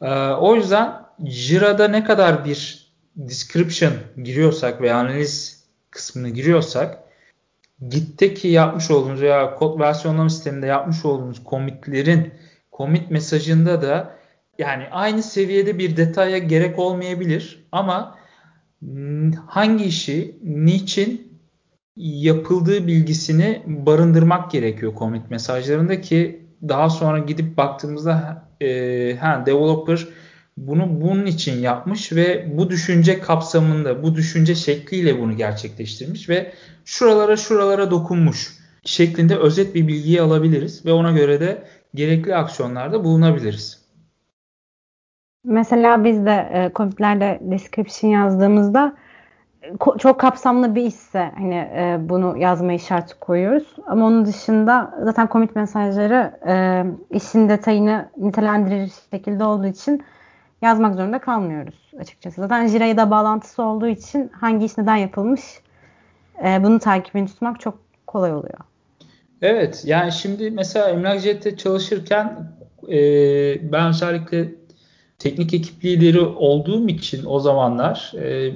E, 0.01 0.09
o 0.29 0.55
yüzden 0.55 0.93
Jira'da 1.25 1.87
ne 1.87 2.03
kadar 2.03 2.45
bir 2.45 2.87
description 3.15 3.93
giriyorsak 4.23 4.81
veya 4.81 4.97
analiz 4.97 5.63
kısmını 5.91 6.29
giriyorsak 6.29 6.99
Git'teki 7.89 8.47
yapmış 8.47 8.91
olduğumuz 8.91 9.21
veya 9.21 9.55
kod 9.55 9.79
versiyonlama 9.79 10.29
sisteminde 10.29 10.65
yapmış 10.65 11.05
olduğumuz 11.05 11.41
commitlerin 11.49 12.33
commit 12.77 13.11
mesajında 13.11 13.81
da 13.81 14.16
yani 14.59 14.83
aynı 14.91 15.23
seviyede 15.23 15.79
bir 15.79 15.97
detaya 15.97 16.37
gerek 16.37 16.79
olmayabilir 16.79 17.65
ama 17.71 18.17
hangi 19.47 19.85
işi 19.85 20.37
niçin 20.43 21.27
yapıldığı 21.97 22.87
bilgisini 22.87 23.61
barındırmak 23.67 24.51
gerekiyor 24.51 24.93
commit 24.99 25.31
mesajlarında 25.31 26.01
ki 26.01 26.47
daha 26.69 26.89
sonra 26.89 27.19
gidip 27.19 27.57
baktığımızda 27.57 28.47
e, 28.61 29.17
ha, 29.19 29.43
developer 29.45 30.07
bunu 30.57 31.01
bunun 31.01 31.25
için 31.25 31.61
yapmış 31.61 32.11
ve 32.11 32.57
bu 32.57 32.69
düşünce 32.69 33.19
kapsamında, 33.19 34.03
bu 34.03 34.15
düşünce 34.15 34.55
şekliyle 34.55 35.19
bunu 35.19 35.37
gerçekleştirmiş 35.37 36.29
ve 36.29 36.53
şuralara 36.85 37.37
şuralara 37.37 37.91
dokunmuş 37.91 38.57
şeklinde 38.85 39.37
özet 39.37 39.75
bir 39.75 39.87
bilgiyi 39.87 40.21
alabiliriz 40.21 40.85
ve 40.85 40.91
ona 40.91 41.11
göre 41.11 41.39
de 41.39 41.63
gerekli 41.95 42.35
aksiyonlarda 42.35 43.03
bulunabiliriz. 43.03 43.86
Mesela 45.47 46.03
biz 46.03 46.25
de 46.25 46.49
e, 46.53 46.71
comitlerde 46.75 47.39
description 47.41 48.11
yazdığımızda 48.11 48.95
ko- 49.63 49.99
çok 49.99 50.19
kapsamlı 50.19 50.75
bir 50.75 50.81
işse 50.81 51.31
hani 51.37 51.55
e, 51.55 51.97
bunu 52.01 52.37
yazmayı 52.37 52.79
şart 52.79 53.13
koyuyoruz. 53.19 53.75
Ama 53.87 54.05
onun 54.05 54.25
dışında 54.25 54.93
zaten 55.03 55.29
commit 55.31 55.55
mesajları 55.55 56.31
e, 56.47 56.83
işin 57.15 57.49
detayını 57.49 58.09
nitelendirir 58.17 58.91
şekilde 59.11 59.43
olduğu 59.43 59.67
için 59.67 60.03
yazmak 60.61 60.95
zorunda 60.95 61.19
kalmıyoruz 61.19 61.91
açıkçası. 61.99 62.41
Zaten 62.41 62.67
Jira'ya 62.67 62.97
da 62.97 63.11
bağlantısı 63.11 63.63
olduğu 63.63 63.87
için 63.87 64.29
hangi 64.33 64.65
iş 64.65 64.77
neden 64.77 64.95
yapılmış 64.95 65.41
e, 66.45 66.63
bunu 66.63 66.79
takibini 66.79 67.27
tutmak 67.27 67.59
çok 67.59 67.79
kolay 68.07 68.33
oluyor. 68.33 68.59
Evet 69.41 69.83
yani 69.85 70.11
şimdi 70.11 70.51
mesela 70.51 70.89
Emlakjet'te 70.89 71.57
çalışırken 71.57 72.37
e, 72.87 72.97
ben 73.71 73.89
özellikle 73.89 74.56
teknik 75.19 75.53
ekip 75.53 75.85
lideri 75.85 76.19
olduğum 76.19 76.87
için 76.87 77.25
o 77.25 77.39
zamanlar 77.39 78.11
e, 78.15 78.51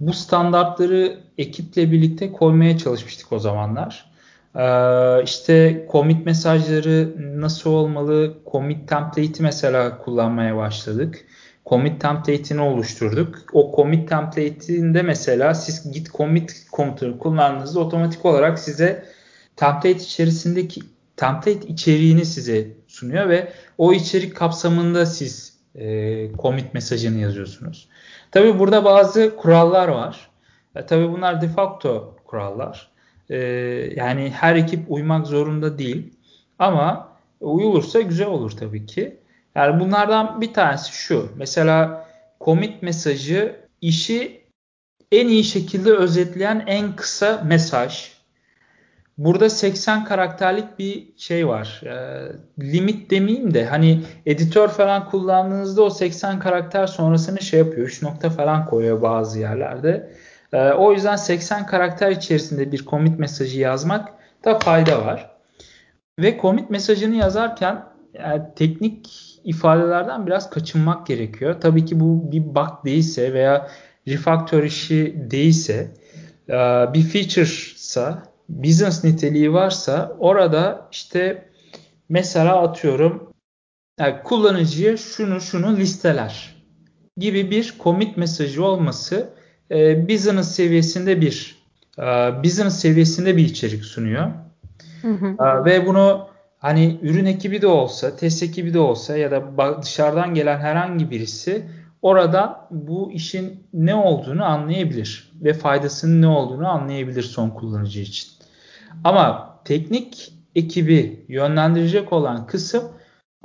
bu 0.00 0.12
standartları 0.12 1.18
ekiple 1.38 1.92
birlikte 1.92 2.32
koymaya 2.32 2.78
çalışmıştık 2.78 3.32
o 3.32 3.38
zamanlar. 3.38 4.10
Ee, 4.56 5.22
işte 5.24 5.86
commit 5.92 6.26
mesajları 6.26 7.14
nasıl 7.40 7.70
olmalı? 7.70 8.38
Commit 8.52 8.88
template'i 8.88 9.42
mesela 9.42 9.98
kullanmaya 9.98 10.56
başladık. 10.56 11.26
Commit 11.66 12.00
template'ini 12.00 12.60
oluşturduk. 12.60 13.38
O 13.52 13.72
commit 13.76 14.08
template'inde 14.08 15.02
mesela 15.02 15.54
siz 15.54 15.92
git 15.92 16.12
commit 16.12 16.66
komutunu 16.72 17.18
kullandığınızda 17.18 17.80
otomatik 17.80 18.24
olarak 18.24 18.58
size 18.58 19.04
template 19.56 19.90
içerisindeki 19.90 20.80
template 21.16 21.68
içeriğini 21.68 22.26
size 22.26 22.68
sunuyor 22.88 23.28
ve 23.28 23.52
o 23.78 23.92
içerik 23.92 24.36
kapsamında 24.36 25.06
siz 25.06 25.59
e, 25.74 25.86
commit 26.38 26.74
mesajını 26.74 27.18
yazıyorsunuz. 27.18 27.88
Tabi 28.30 28.58
burada 28.58 28.84
bazı 28.84 29.36
kurallar 29.36 29.88
var. 29.88 30.30
E, 30.76 30.86
tabi 30.86 31.12
bunlar 31.12 31.40
de 31.40 31.48
facto 31.48 32.16
kurallar. 32.24 32.90
E, 33.30 33.36
yani 33.96 34.30
her 34.30 34.56
ekip 34.56 34.84
uymak 34.88 35.26
zorunda 35.26 35.78
değil. 35.78 36.14
Ama 36.58 37.08
uyulursa 37.40 38.00
güzel 38.00 38.26
olur 38.26 38.50
tabii 38.50 38.86
ki. 38.86 39.16
Yani 39.54 39.80
bunlardan 39.80 40.40
bir 40.40 40.52
tanesi 40.52 40.92
şu. 40.92 41.28
Mesela 41.36 42.06
commit 42.40 42.82
mesajı 42.82 43.56
işi 43.80 44.40
en 45.12 45.28
iyi 45.28 45.44
şekilde 45.44 45.92
özetleyen 45.92 46.64
en 46.66 46.96
kısa 46.96 47.42
mesaj. 47.46 48.19
Burada 49.20 49.50
80 49.50 50.04
karakterlik 50.04 50.78
bir 50.78 51.08
şey 51.16 51.48
var. 51.48 51.82
E, 51.84 51.92
limit 52.60 53.10
demeyeyim 53.10 53.54
de 53.54 53.66
hani 53.66 54.02
editör 54.26 54.68
falan 54.68 55.10
kullandığınızda 55.10 55.82
o 55.82 55.90
80 55.90 56.38
karakter 56.38 56.86
sonrasını 56.86 57.40
şey 57.40 57.58
yapıyor. 57.58 57.86
3 57.86 58.02
nokta 58.02 58.30
falan 58.30 58.66
koyuyor 58.66 59.02
bazı 59.02 59.38
yerlerde. 59.38 60.12
E, 60.52 60.70
o 60.70 60.92
yüzden 60.92 61.16
80 61.16 61.66
karakter 61.66 62.10
içerisinde 62.10 62.72
bir 62.72 62.86
commit 62.86 63.18
mesajı 63.18 63.60
yazmak 63.60 64.08
da 64.44 64.58
fayda 64.58 65.06
var. 65.06 65.30
Ve 66.18 66.38
commit 66.42 66.70
mesajını 66.70 67.14
yazarken 67.14 67.84
yani 68.14 68.42
teknik 68.56 69.08
ifadelerden 69.44 70.26
biraz 70.26 70.50
kaçınmak 70.50 71.06
gerekiyor. 71.06 71.60
Tabii 71.60 71.84
ki 71.84 72.00
bu 72.00 72.32
bir 72.32 72.54
bug 72.54 72.84
değilse 72.84 73.32
veya 73.32 73.68
refactor 74.08 74.62
işi 74.62 75.14
değilse 75.30 75.90
e, 76.48 76.54
bir 76.94 77.02
feature'sa 77.02 78.29
business 78.50 79.04
niteliği 79.04 79.52
varsa 79.52 80.16
orada 80.18 80.88
işte 80.92 81.48
mesela 82.08 82.62
atıyorum 82.62 83.32
yani 84.00 84.14
kullanıcıya 84.24 84.96
şunu 84.96 85.40
şunu 85.40 85.76
listeler 85.76 86.56
gibi 87.16 87.50
bir 87.50 87.74
commit 87.80 88.16
mesajı 88.16 88.64
olması 88.64 89.30
e, 89.70 90.08
business 90.08 90.54
seviyesinde 90.54 91.20
bir 91.20 91.56
e, 91.98 92.02
business 92.44 92.80
seviyesinde 92.80 93.36
bir 93.36 93.44
içerik 93.44 93.84
sunuyor. 93.84 94.30
Hı 95.02 95.08
hı. 95.08 95.26
E, 95.26 95.64
ve 95.64 95.86
bunu 95.86 96.28
hani 96.58 96.98
ürün 97.02 97.26
ekibi 97.26 97.62
de 97.62 97.66
olsa, 97.66 98.16
test 98.16 98.42
ekibi 98.42 98.74
de 98.74 98.78
olsa 98.78 99.16
ya 99.16 99.30
da 99.30 99.82
dışarıdan 99.82 100.34
gelen 100.34 100.58
herhangi 100.58 101.10
birisi 101.10 101.66
orada 102.02 102.68
bu 102.70 103.12
işin 103.12 103.66
ne 103.72 103.94
olduğunu 103.94 104.44
anlayabilir 104.44 105.32
ve 105.42 105.52
faydasının 105.54 106.22
ne 106.22 106.26
olduğunu 106.26 106.68
anlayabilir 106.68 107.22
son 107.22 107.50
kullanıcı 107.50 108.00
için. 108.00 108.39
Ama 109.04 109.60
teknik 109.64 110.32
ekibi 110.54 111.24
yönlendirecek 111.28 112.12
olan 112.12 112.46
kısım 112.46 112.82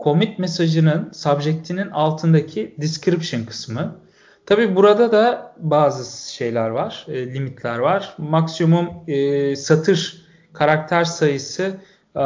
commit 0.04 0.40
mesajının 0.40 1.12
subject'inin 1.12 1.90
altındaki 1.90 2.76
description 2.82 3.44
kısmı. 3.44 4.00
Tabi 4.46 4.76
burada 4.76 5.12
da 5.12 5.56
bazı 5.58 6.34
şeyler 6.34 6.70
var, 6.70 7.06
e, 7.08 7.34
limitler 7.34 7.80
var. 7.80 8.16
Maksimum 8.18 8.90
e, 9.08 9.56
satır 9.56 10.26
karakter 10.54 11.04
sayısı 11.04 11.78
e, 12.16 12.22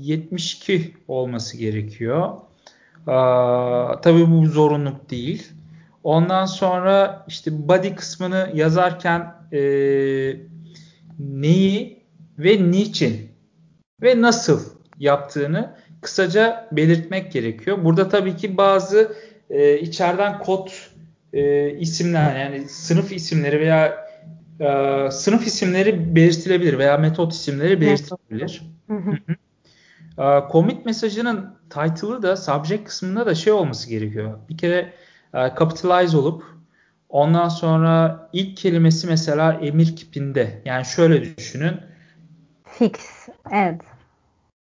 72 0.00 0.94
olması 1.08 1.56
gerekiyor. 1.56 2.28
E, 3.08 3.16
tabii 4.02 4.30
bu 4.30 4.46
zorunluluk 4.46 5.10
değil. 5.10 5.52
Ondan 6.04 6.46
sonra 6.46 7.24
işte 7.28 7.68
body 7.68 7.94
kısmını 7.94 8.50
yazarken 8.54 9.34
e, 9.52 9.60
neyi 11.18 11.99
ve 12.42 12.70
niçin 12.70 13.30
ve 14.02 14.22
nasıl 14.22 14.60
yaptığını 14.98 15.74
kısaca 16.00 16.68
belirtmek 16.72 17.32
gerekiyor. 17.32 17.84
Burada 17.84 18.08
tabii 18.08 18.36
ki 18.36 18.56
bazı 18.56 19.16
e, 19.50 19.78
içeriden 19.78 20.38
kod 20.38 20.68
e, 21.32 21.70
isimler 21.70 22.40
yani 22.40 22.68
sınıf 22.68 23.12
isimleri 23.12 23.60
veya 23.60 24.06
e, 24.60 25.10
sınıf 25.10 25.46
isimleri 25.46 26.14
belirtilebilir 26.16 26.78
veya 26.78 26.96
metot 26.96 27.32
isimleri 27.32 27.80
belirtilebilir. 27.80 28.62
e, 30.18 30.52
commit 30.52 30.86
mesajının 30.86 31.54
title'ı 31.70 32.22
da 32.22 32.36
subject 32.36 32.84
kısmında 32.84 33.26
da 33.26 33.34
şey 33.34 33.52
olması 33.52 33.88
gerekiyor. 33.90 34.38
Bir 34.48 34.58
kere 34.58 34.92
e, 35.34 35.38
capitalize 35.58 36.16
olup 36.16 36.44
ondan 37.08 37.48
sonra 37.48 38.28
ilk 38.32 38.56
kelimesi 38.56 39.06
mesela 39.06 39.52
emir 39.52 39.96
kipinde. 39.96 40.62
Yani 40.64 40.84
şöyle 40.84 41.36
düşünün 41.36 41.89
Fix, 42.80 43.28
add. 43.44 43.80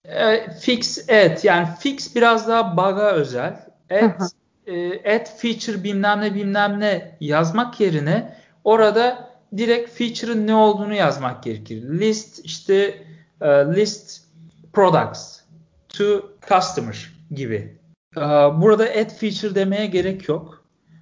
E, 0.05 0.51
fix, 0.61 1.09
add. 1.09 1.43
Yani 1.43 1.67
fix 1.79 2.15
biraz 2.15 2.47
daha 2.47 2.77
bug'a 2.77 3.11
özel. 3.11 3.65
Add, 3.91 4.21
e, 4.67 5.15
add 5.15 5.25
feature 5.37 5.83
bilmem 5.83 6.21
ne 6.21 6.35
bilmem 6.35 6.79
ne 6.79 7.17
yazmak 7.19 7.79
yerine 7.79 8.35
orada 8.63 9.29
direkt 9.57 9.89
feature'ın 9.89 10.47
ne 10.47 10.55
olduğunu 10.55 10.93
yazmak 10.93 11.43
gerekir. 11.43 11.99
List 11.99 12.45
işte 12.45 13.03
e, 13.41 13.47
list 13.47 14.21
products 14.73 15.39
to 15.89 16.31
customer 16.49 17.13
gibi. 17.31 17.77
E, 18.17 18.21
burada 18.61 18.83
add 18.83 19.09
feature 19.09 19.55
demeye 19.55 19.85
gerek 19.85 20.29
yok. 20.29 20.56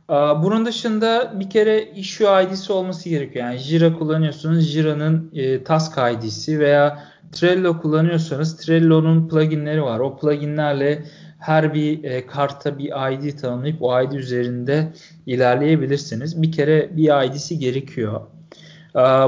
Bunun 0.10 0.66
dışında 0.66 1.40
bir 1.40 1.50
kere 1.50 1.92
issue 1.92 2.44
ID'si 2.44 2.74
olması 2.74 3.10
gerekiyor. 3.10 3.46
Yani 3.46 3.58
Jira 3.58 3.94
kullanıyorsunuz. 3.94 4.64
Jira'nın 4.64 5.32
e, 5.34 5.64
task 5.64 5.98
ID'si 6.14 6.60
veya 6.60 7.04
Trello 7.32 7.82
kullanıyorsanız 7.82 8.58
Trello'nun 8.58 9.28
pluginleri 9.30 9.84
var. 9.84 10.00
O 10.00 10.18
pluginlerle 10.18 11.06
her 11.40 11.74
bir 11.74 12.04
e, 12.04 12.28
karta 12.28 12.78
bir 12.78 13.12
ID 13.12 13.40
tanımlayıp 13.40 13.82
o 13.82 14.02
ID 14.02 14.12
üzerinde 14.12 14.94
ilerleyebilirsiniz. 15.26 16.42
Bir 16.42 16.52
kere 16.52 16.98
bir 16.98 17.26
ID'si 17.26 17.60
gerekiyor. 17.60 18.22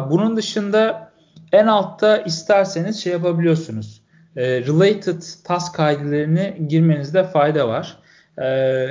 Bunun 0.10 0.38
dışında 0.38 1.12
en 1.52 1.68
altta 1.68 2.18
isterseniz 2.18 3.04
şey 3.04 3.14
yapabiliyorsunuz. 3.14 4.02
E, 4.36 4.62
related 4.62 5.22
task 5.44 5.76
ID'lerini 5.76 6.68
girmenizde 6.68 7.24
fayda 7.24 7.68
var. 7.68 7.98
E, 8.42 8.88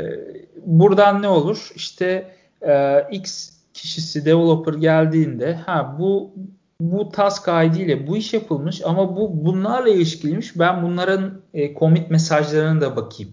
buradan 0.66 1.22
ne 1.22 1.28
olur? 1.28 1.70
İşte 1.74 2.30
e, 2.62 3.06
X 3.10 3.50
kişisi 3.74 4.24
developer 4.24 4.74
geldiğinde 4.74 5.54
ha 5.54 5.96
bu 5.98 6.34
bu 6.80 7.10
task 7.10 7.48
ID 7.48 7.74
ile 7.74 8.06
bu 8.06 8.16
iş 8.16 8.32
yapılmış 8.32 8.82
ama 8.84 9.16
bu 9.16 9.44
bunlarla 9.44 9.88
ilişkiliymiş. 9.88 10.58
Ben 10.58 10.82
bunların 10.82 11.40
e, 11.54 11.74
commit 11.74 12.10
mesajlarına 12.10 12.80
da 12.80 12.96
bakayım 12.96 13.32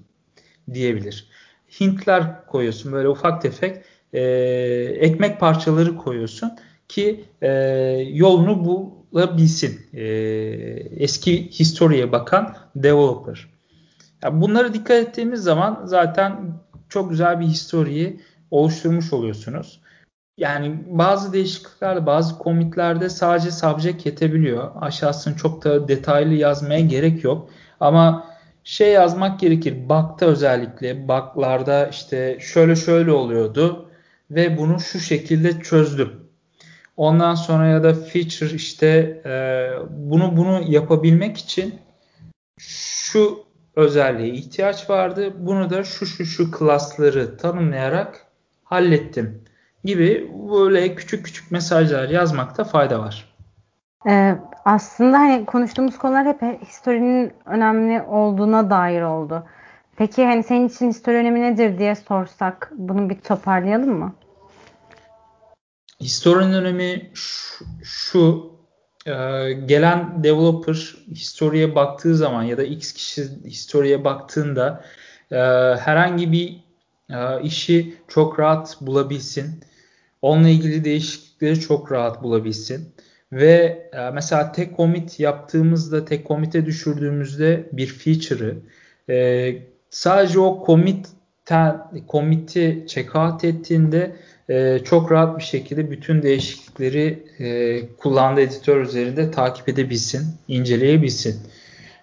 diyebilir. 0.73 1.28
Hintler 1.80 2.45
koyuyorsun 2.45 2.91
böyle 2.91 3.10
ufak 3.10 3.41
tefek 3.41 3.78
e, 4.13 4.21
ekmek 4.99 5.39
parçaları 5.39 5.97
koyuyorsun 5.97 6.52
ki 6.88 7.26
e, 7.41 7.49
yolunu 8.12 8.65
bulabilsin 8.65 9.82
e, 9.93 10.04
eski 10.97 11.49
historiye 11.49 12.12
bakan 12.12 12.56
developer. 12.76 13.53
Yani 14.24 14.42
bunları 14.42 14.74
dikkat 14.74 14.98
ettiğimiz 14.98 15.44
zaman 15.44 15.82
zaten 15.86 16.54
çok 16.90 17.10
güzel 17.10 17.40
bir 17.40 17.46
historiyi 17.46 18.22
oluşturmuş 18.52 19.14
oluyorsunuz. 19.14 19.82
Yani 20.38 20.84
bazı 20.88 21.34
değişikliklerde, 21.34 22.06
bazı 22.06 22.38
komitlerde 22.38 23.10
sadece 23.10 23.52
subject 23.52 24.06
yetebiliyor. 24.06 24.72
Aşağısını 24.82 25.36
çok 25.36 25.64
da 25.64 25.88
detaylı 25.88 26.34
yazmaya 26.34 26.80
gerek 26.80 27.24
yok. 27.24 27.50
Ama 27.80 28.28
şey 28.64 28.92
yazmak 28.92 29.40
gerekir. 29.40 29.90
Bug'da 29.90 30.26
özellikle 30.26 31.08
bug'larda 31.08 31.88
işte 31.88 32.38
şöyle 32.40 32.76
şöyle 32.76 33.12
oluyordu 33.12 33.90
ve 34.32 34.58
bunu 34.58 34.80
şu 34.80 35.00
şekilde 35.00 35.60
çözdüm. 35.60 36.12
Ondan 36.98 37.36
sonra 37.36 37.68
ya 37.68 37.84
da 37.84 37.94
feature 37.94 38.56
işte 38.56 38.88
e, 39.26 39.32
bunu 39.90 40.38
bunu 40.38 40.64
yapabilmek 40.68 41.38
için 41.38 41.76
şu 42.60 43.53
özelliğe 43.76 44.34
ihtiyaç 44.34 44.90
vardı. 44.90 45.34
Bunu 45.38 45.70
da 45.70 45.84
şu 45.84 46.06
şu 46.06 46.26
şu 46.26 46.52
klasları 46.52 47.38
tanımlayarak 47.38 48.26
hallettim 48.64 49.44
gibi 49.84 50.32
böyle 50.52 50.96
küçük 50.96 51.26
küçük 51.26 51.52
mesajlar 51.52 52.10
yazmakta 52.10 52.64
fayda 52.64 53.00
var. 53.00 53.34
Ee, 54.10 54.36
aslında 54.66 55.20
hani 55.20 55.46
konuştuğumuz 55.46 55.98
konular 55.98 56.26
hep 56.26 56.62
historinin 56.68 57.34
önemli 57.46 58.02
olduğuna 58.02 58.70
dair 58.70 59.02
oldu. 59.02 59.44
Peki 59.96 60.26
hani 60.26 60.44
senin 60.44 60.68
için 60.68 60.90
histori 60.90 61.18
önemi 61.18 61.42
nedir 61.42 61.80
diye 61.80 61.96
sorsak 61.96 62.72
bunu 62.76 63.10
bir 63.10 63.20
toparlayalım 63.20 64.00
mı? 64.00 64.14
Histori'nin 66.02 66.54
önemi 66.54 67.12
şu, 67.14 67.66
şu 67.84 68.53
e, 69.06 69.12
gelen 69.54 70.24
developer 70.24 70.96
historiye 71.12 71.76
baktığı 71.76 72.16
zaman 72.16 72.44
ya 72.44 72.58
da 72.58 72.63
X 72.63 72.94
kişi 72.94 73.24
historiye 73.46 74.04
baktığında 74.04 74.86
e, 75.32 75.38
herhangi 75.80 76.32
bir 76.32 76.63
e, 77.10 77.42
işi 77.44 77.94
çok 78.08 78.39
rahat 78.39 78.78
bulabilsin. 78.82 79.63
Onunla 80.22 80.50
ilgili 80.50 80.86
değişiklikleri 80.86 81.60
çok 81.60 81.92
rahat 81.92 82.24
bulabilsin. 82.24 82.94
Ve 83.32 83.89
e, 83.94 84.10
mesela 84.10 84.52
tek 84.52 84.78
commit 84.78 85.20
yaptığımızda, 85.20 86.06
tek 86.06 86.28
commit'e 86.28 86.66
düşürdüğümüzde 86.66 87.70
bir 87.72 87.88
feature'ı 87.88 88.58
e, 89.10 89.56
sadece 89.89 90.39
o 90.39 90.63
commit 90.66 91.08
commit'i 92.10 92.86
checkout 92.88 93.44
ettiğinde 93.44 94.16
e, 94.50 94.80
çok 94.84 95.12
rahat 95.12 95.38
bir 95.38 95.44
şekilde 95.44 95.92
bütün 95.92 96.22
değişiklikleri 96.24 97.24
e, 97.40 97.80
kullandığı 97.98 98.42
editör 98.42 98.82
üzerinde 98.82 99.32
takip 99.32 99.70
edebilsin, 99.70 100.36
inceleyebilsin. 100.48 101.42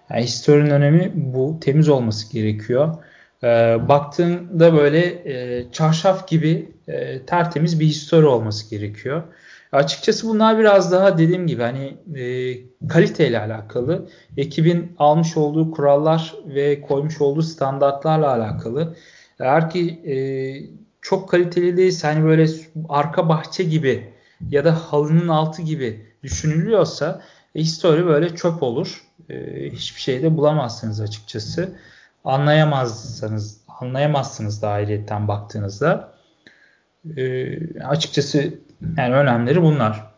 Yani 0.09 0.23
historinin 0.23 0.69
önemi 0.69 1.11
bu. 1.15 1.57
Temiz 1.61 1.89
olması 1.89 2.33
gerekiyor. 2.33 2.95
E, 3.43 3.47
baktığında 3.87 4.73
böyle 4.73 4.99
e, 5.05 5.65
çarşaf 5.71 6.27
gibi 6.27 6.71
e, 6.87 7.25
tertemiz 7.25 7.79
bir 7.79 7.85
histori 7.85 8.25
olması 8.25 8.69
gerekiyor. 8.69 9.23
Açıkçası 9.71 10.27
bunlar 10.27 10.59
biraz 10.59 10.91
daha 10.91 11.17
dediğim 11.17 11.47
gibi 11.47 11.61
hani 11.61 11.97
e, 12.15 12.57
kaliteyle 12.87 13.39
alakalı. 13.39 14.09
Ekibin 14.37 14.95
almış 14.99 15.37
olduğu 15.37 15.71
kurallar 15.71 16.35
ve 16.45 16.81
koymuş 16.81 17.21
olduğu 17.21 17.41
standartlarla 17.41 18.31
alakalı. 18.33 18.95
Eğer 19.39 19.69
ki 19.69 20.01
e, 20.05 20.15
çok 21.01 21.29
kaliteli 21.29 21.77
değilse 21.77 22.07
hani 22.07 22.23
böyle 22.23 22.47
arka 22.89 23.29
bahçe 23.29 23.63
gibi 23.63 24.13
ya 24.49 24.65
da 24.65 24.75
halının 24.75 25.27
altı 25.27 25.61
gibi 25.61 26.05
düşünülüyorsa 26.23 27.21
e, 27.55 27.59
histori 27.59 28.05
böyle 28.05 28.35
çöp 28.35 28.63
olur. 28.63 29.03
E, 29.29 29.35
hiçbir 29.71 30.01
şey 30.01 30.23
de 30.23 30.37
bulamazsınız 30.37 31.01
açıkçası. 31.01 31.75
Anlayamazsınız, 32.23 33.61
anlayamazsınız 33.67 34.61
da 34.61 34.69
ayrıyetten 34.69 35.27
baktığınızda. 35.27 36.13
E, 37.17 37.83
açıkçası 37.83 38.53
yani 38.97 39.15
önemleri 39.15 39.61
bunlar. 39.61 40.11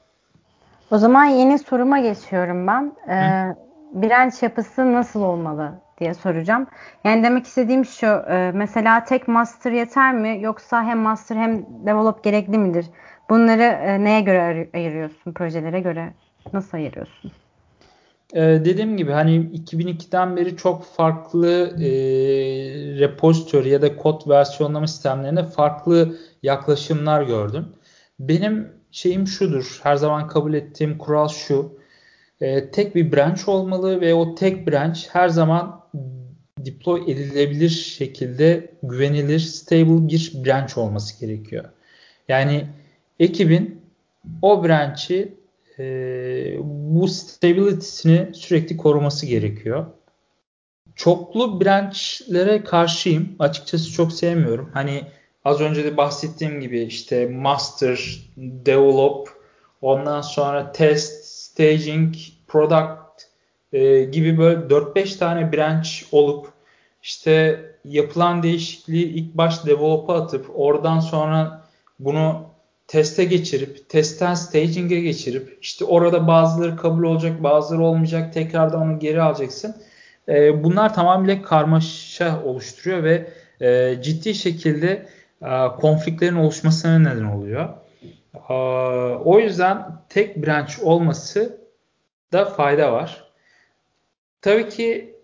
O 0.92 0.98
zaman 0.98 1.26
yeni 1.26 1.60
soruma 1.60 2.00
geçiyorum 2.00 2.68
ben. 2.68 2.94
Ee, 3.08 3.56
branch 3.94 4.44
yapısı 4.44 4.94
nasıl 4.94 5.22
olmalı 5.22 5.83
diye 6.04 6.14
soracağım. 6.14 6.68
Yani 7.04 7.24
demek 7.24 7.46
istediğim 7.46 7.86
şu, 7.86 8.08
e, 8.08 8.52
mesela 8.54 9.04
tek 9.04 9.28
master 9.28 9.72
yeter 9.72 10.14
mi 10.14 10.40
yoksa 10.42 10.84
hem 10.84 11.00
master 11.00 11.36
hem 11.36 11.66
develop 11.86 12.24
gerekli 12.24 12.58
midir? 12.58 12.86
Bunları 13.30 13.64
e, 13.64 14.04
neye 14.04 14.22
göre 14.22 14.70
ayırıyorsun, 14.74 15.34
projelere 15.34 15.80
göre 15.80 16.14
nasıl 16.54 16.78
ayırıyorsun? 16.78 17.32
Ee, 18.34 18.42
dediğim 18.42 18.98
gibi 18.98 19.12
hani 19.12 19.36
2002'den 19.36 20.38
beri 20.38 20.58
çok 20.58 20.86
farklı 20.86 21.48
e, 21.82 21.90
repository 23.00 23.70
ya 23.70 23.82
da 23.82 23.96
kod 23.96 24.30
versiyonlama 24.30 24.88
sistemlerine 24.88 25.44
farklı 25.44 26.18
yaklaşımlar 26.44 27.24
gördüm. 27.24 27.66
Benim 28.20 28.72
şeyim 28.92 29.28
şudur, 29.28 29.80
her 29.84 29.96
zaman 29.96 30.28
kabul 30.28 30.54
ettiğim 30.54 30.98
kural 30.98 31.28
şu. 31.28 31.80
E, 32.42 32.72
tek 32.72 32.96
bir 32.96 33.12
branch 33.12 33.50
olmalı 33.50 34.02
ve 34.02 34.14
o 34.14 34.36
tek 34.36 34.68
branch 34.68 35.00
her 35.12 35.30
zaman 35.30 35.83
deploy 36.60 37.12
edilebilir 37.12 37.70
şekilde 37.70 38.72
güvenilir, 38.84 39.40
stable 39.40 40.08
bir 40.08 40.32
branch 40.46 40.78
olması 40.78 41.20
gerekiyor. 41.26 41.66
Yani 42.28 42.68
ekibin 43.20 43.82
o 44.42 44.64
branch'i 44.64 45.34
e, 45.80 45.86
bu 46.64 47.08
stability'sini 47.08 48.30
sürekli 48.34 48.78
koruması 48.78 49.26
gerekiyor. 49.26 49.86
Çoklu 50.96 51.62
branch'lere 51.62 52.64
karşıyım. 52.64 53.36
Açıkçası 53.40 53.92
çok 53.92 54.14
sevmiyorum. 54.14 54.70
Hani 54.74 55.04
az 55.46 55.62
önce 55.62 55.84
de 55.84 55.98
bahsettiğim 55.98 56.62
gibi 56.62 56.82
işte 56.82 57.28
master, 57.28 58.22
develop, 58.38 59.30
ondan 59.82 60.22
sonra 60.22 60.72
test, 60.72 61.26
staging, 61.26 62.16
product 62.48 63.03
e, 63.74 64.04
gibi 64.04 64.38
böyle 64.38 64.60
4-5 64.60 65.18
tane 65.18 65.54
branch 65.54 65.90
olup 66.12 66.48
işte 67.04 67.60
yapılan 67.86 68.44
değişikliği 68.44 69.06
ilk 69.06 69.34
baş 69.34 69.66
develop'a 69.66 70.16
atıp 70.16 70.46
oradan 70.56 71.00
sonra 71.00 71.62
bunu 72.00 72.46
teste 72.88 73.24
geçirip 73.24 73.90
testten 73.90 74.34
staging'e 74.34 75.00
geçirip 75.00 75.58
işte 75.62 75.86
orada 75.86 76.28
bazıları 76.28 76.78
kabul 76.78 77.04
olacak 77.04 77.44
bazıları 77.44 77.84
olmayacak 77.84 78.34
tekrardan 78.34 78.82
onu 78.82 79.00
geri 79.00 79.22
alacaksın. 79.22 79.76
E, 80.30 80.64
bunlar 80.64 80.94
tamamıyla 80.94 81.42
karmaşa 81.42 82.44
oluşturuyor 82.44 83.04
ve 83.04 83.30
e, 83.62 84.02
ciddi 84.02 84.36
şekilde 84.36 85.08
e, 85.42 85.68
konfliklerin 85.80 86.36
oluşmasına 86.36 87.00
neden 87.00 87.24
oluyor. 87.24 87.70
E, 88.50 88.54
o 89.24 89.40
yüzden 89.40 89.86
tek 90.10 90.46
branch 90.46 90.84
olması 90.84 91.58
da 92.34 92.46
fayda 92.46 92.92
var. 92.92 93.33
Tabii 94.44 94.70
ki 94.70 95.16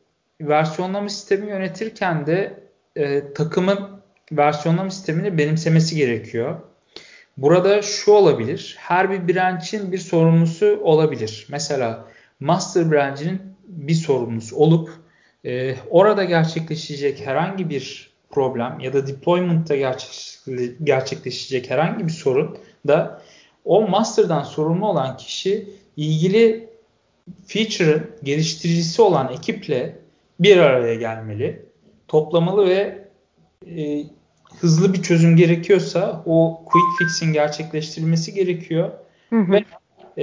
versiyonlama 0.42 1.10
sistemi 1.10 1.50
yönetirken 1.50 2.28
de 2.28 2.64
e, 2.96 3.34
takımın 3.34 3.80
versiyonlama 4.32 4.90
sistemini 4.90 5.38
benimsemesi 5.38 5.96
gerekiyor. 5.96 6.56
Burada 7.38 7.82
şu 7.82 8.12
olabilir. 8.12 8.76
Her 8.80 9.12
bir 9.12 9.34
branch'in 9.34 9.92
bir 9.92 9.98
sorumlusu 9.98 10.80
olabilir. 10.84 11.48
Mesela 11.50 12.06
master 12.40 12.92
branch'in 12.92 13.42
bir 13.68 13.94
sorumlusu 13.94 14.56
olup 14.56 14.90
e, 15.46 15.76
orada 15.90 16.24
gerçekleşecek 16.24 17.26
herhangi 17.26 17.70
bir 17.70 18.12
problem 18.30 18.80
ya 18.80 18.94
da 18.94 19.08
deployment'ta 19.08 19.76
gerçekleşecek 20.84 21.70
herhangi 21.70 22.08
bir 22.08 22.12
sorun 22.12 22.58
da 22.88 23.22
o 23.66 23.88
master'dan 23.88 24.44
sorumlu 24.44 24.88
olan 24.88 25.18
kişi 25.18 25.70
ilgili 25.98 26.69
feature'ın 27.48 28.12
geliştiricisi 28.24 29.02
olan 29.02 29.34
ekiple 29.34 30.00
bir 30.40 30.58
araya 30.58 30.96
gelmeli, 30.96 31.66
toplamalı 32.08 32.70
ve 32.70 33.08
e, 33.68 34.04
hızlı 34.60 34.94
bir 34.94 35.04
çözüm 35.04 35.36
gerekiyorsa 35.36 36.24
o 36.26 36.62
quick 36.66 36.88
fix'in 36.98 37.34
gerçekleştirilmesi 37.34 38.34
gerekiyor 38.34 38.92
hı 39.30 39.40
hı. 39.40 39.52
ve 39.52 39.64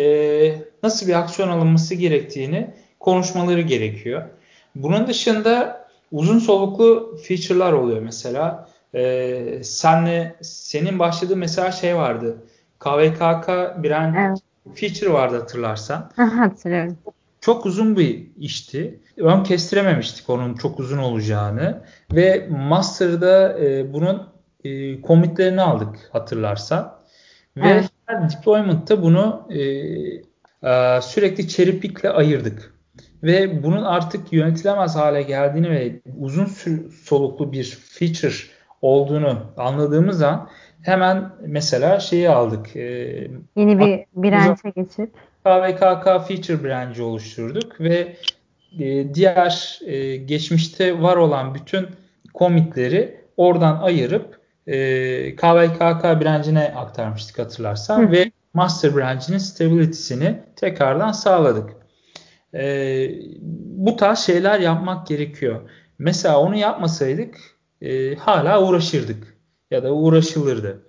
e, 0.01 0.63
nasıl 0.83 1.09
bir 1.09 1.15
aksiyon 1.15 1.49
alınması 1.49 1.95
gerektiğini 1.95 2.71
konuşmaları 3.01 3.61
gerekiyor. 3.61 4.23
Bunun 4.75 5.07
dışında 5.07 5.87
uzun 6.13 6.39
soluklu 6.39 7.19
feature'lar 7.29 7.73
oluyor 7.73 8.01
mesela. 8.01 8.69
E, 8.95 9.61
senle 9.63 10.37
senin 10.43 10.99
başladığın 10.99 11.39
mesela 11.39 11.73
şey 11.73 11.97
vardı. 11.97 12.37
KVKK 12.79 13.49
brand 13.85 14.15
evet. 14.19 14.39
Feature 14.75 15.13
vardı 15.13 15.39
hatırlarsan. 15.39 16.11
Hatırlıyorum. 16.17 16.99
Çok 17.41 17.67
uzun 17.67 17.97
bir 17.97 18.27
işti. 18.37 19.01
Ön 19.17 19.43
kestirememiştik 19.43 20.31
onun 20.31 20.55
çok 20.55 20.81
uzun 20.81 20.99
olacağını. 20.99 21.83
Ve 22.13 22.49
Master'da 22.51 23.59
e, 23.61 23.93
bunun 23.93 24.29
e, 24.65 25.03
commitlerini 25.03 25.63
aldık 25.63 25.97
hatırlarsan. 26.13 26.97
Ve 27.57 27.69
evet. 27.69 27.91
her 28.07 28.31
deployment'ta 28.31 29.03
bunu 29.03 29.49
e, 29.51 29.61
e, 29.61 31.01
sürekli 31.03 31.49
cherry 31.49 31.81
pick'le 31.81 32.05
ayırdık. 32.05 32.75
Ve 33.23 33.63
bunun 33.63 33.83
artık 33.83 34.33
yönetilemez 34.33 34.97
hale 34.97 35.23
geldiğini 35.23 35.71
ve 35.71 36.01
uzun 36.19 36.45
soluklu 37.05 37.53
bir 37.53 37.79
feature 37.89 38.35
olduğunu 38.83 39.53
anladığımız 39.57 40.23
an 40.23 40.49
hemen 40.87 41.31
mesela 41.47 42.01
şeyi 42.01 42.31
aldık. 42.31 42.77
E, 42.77 42.81
Yeni 43.57 43.79
bir 43.79 44.05
branch'e 44.23 44.71
geçip 44.71 45.15
KVKK 45.45 46.05
feature 46.05 46.65
branch'i 46.65 47.03
oluşturduk 47.03 47.81
ve 47.81 48.17
e, 48.79 49.15
diğer 49.15 49.81
e, 49.87 50.17
geçmişte 50.17 51.03
var 51.03 51.17
olan 51.17 51.55
bütün 51.55 51.87
commitleri 52.35 53.21
oradan 53.37 53.83
ayırıp 53.83 54.41
e, 54.67 54.77
KVKK 55.37 56.05
branch'ine 56.05 56.75
aktarmıştık 56.77 57.39
hatırlarsan 57.39 58.07
Hı. 58.07 58.13
ve 58.13 58.31
master 58.55 58.97
branch'inin 58.97 59.39
stability'sini 59.39 60.41
tekrardan 60.57 61.13
sağladık. 61.13 61.71
E, 62.55 63.09
bu 63.61 63.97
tarz 63.97 64.19
şeyler 64.19 64.61
yapmak 64.61 65.07
gerekiyor. 65.07 65.71
Mesela 65.99 66.41
onu 66.41 66.57
yapmasaydık 66.57 67.37
e, 67.83 68.15
hala 68.15 68.63
uğraşırdık 68.63 69.36
ya 69.71 69.83
da 69.83 69.93
uğraşılırdı. 69.93 70.83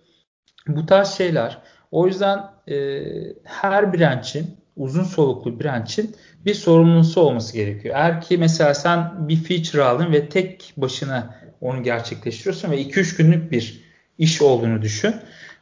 Bu 0.67 0.85
tarz 0.85 1.09
şeyler. 1.09 1.57
O 1.91 2.07
yüzden 2.07 2.39
e, 2.67 3.03
her 3.43 3.93
branch'in 3.93 4.57
uzun 4.75 5.03
soluklu 5.03 5.59
branch'in 5.59 6.15
bir 6.45 6.53
sorumlusu 6.53 7.21
olması 7.21 7.53
gerekiyor. 7.53 7.95
Eğer 7.97 8.21
ki 8.21 8.37
mesela 8.37 8.73
sen 8.73 9.27
bir 9.27 9.35
feature 9.35 9.83
aldın 9.83 10.11
ve 10.11 10.29
tek 10.29 10.73
başına 10.77 11.35
onu 11.61 11.83
gerçekleştiriyorsun 11.83 12.71
ve 12.71 12.81
2-3 12.81 13.17
günlük 13.17 13.51
bir 13.51 13.83
iş 14.17 14.41
olduğunu 14.41 14.81
düşün. 14.81 15.15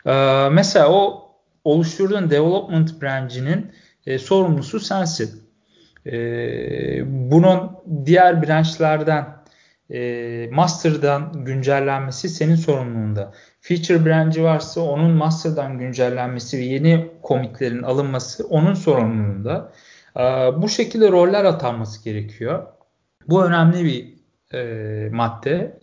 Ee, 0.06 0.50
mesela 0.52 0.92
o 0.92 1.32
oluşturduğun 1.64 2.30
development 2.30 3.02
branch'inin 3.02 3.72
e, 4.06 4.20
sorumlusu 4.20 4.80
sensin. 4.80 5.44
E, 6.06 6.12
bunun 7.32 7.72
diğer 8.06 8.44
branch'lerden 8.44 9.35
e, 9.90 10.50
master'dan 10.52 11.46
güncellenmesi 11.46 12.30
senin 12.30 12.56
sorumluluğunda. 12.56 13.32
Feature 13.62 14.06
branch'i 14.06 14.44
varsa 14.44 14.82
onun 14.82 15.12
master'dan 15.12 15.78
güncellenmesi 15.78 16.58
ve 16.58 16.62
yeni 16.62 17.12
commitlerin 17.28 17.84
alınması 17.84 18.48
onun 18.48 18.74
sorumluluğunda. 18.74 19.72
E, 20.18 20.22
bu 20.62 20.70
şekilde 20.70 21.12
roller 21.12 21.46
atanması 21.46 22.04
gerekiyor. 22.04 22.68
Bu 23.28 23.46
önemli 23.46 23.86
bir 23.86 24.16
e, 24.58 25.10
madde. 25.10 25.80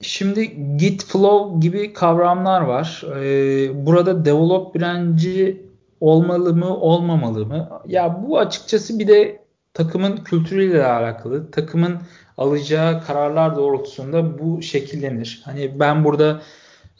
Şimdi 0.00 0.76
Git 0.76 1.04
Flow 1.04 1.60
gibi 1.60 1.92
kavramlar 1.92 2.60
var. 2.60 3.02
Ee, 3.16 3.86
burada 3.86 4.24
develop 4.24 4.74
branch'i 4.74 5.66
olmalı 6.00 6.54
mı 6.54 6.76
olmamalı 6.76 7.46
mı? 7.46 7.68
Ya 7.86 8.22
bu 8.28 8.38
açıkçası 8.38 8.98
bir 8.98 9.08
de 9.08 9.45
takımın 9.76 10.16
kültürüyle 10.16 10.86
alakalı. 10.86 11.50
Takımın 11.50 11.98
alacağı 12.38 13.04
kararlar 13.04 13.56
doğrultusunda 13.56 14.38
bu 14.38 14.62
şekillenir. 14.62 15.42
Hani 15.44 15.80
ben 15.80 16.04
burada 16.04 16.40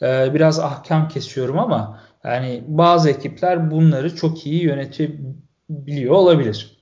e, 0.01 0.33
biraz 0.33 0.59
ahkam 0.59 1.07
kesiyorum 1.07 1.59
ama 1.59 1.99
yani 2.23 2.63
bazı 2.67 3.09
ekipler 3.09 3.71
bunları 3.71 4.15
çok 4.15 4.45
iyi 4.45 4.63
yönetebiliyor 4.63 6.13
olabilir. 6.13 6.77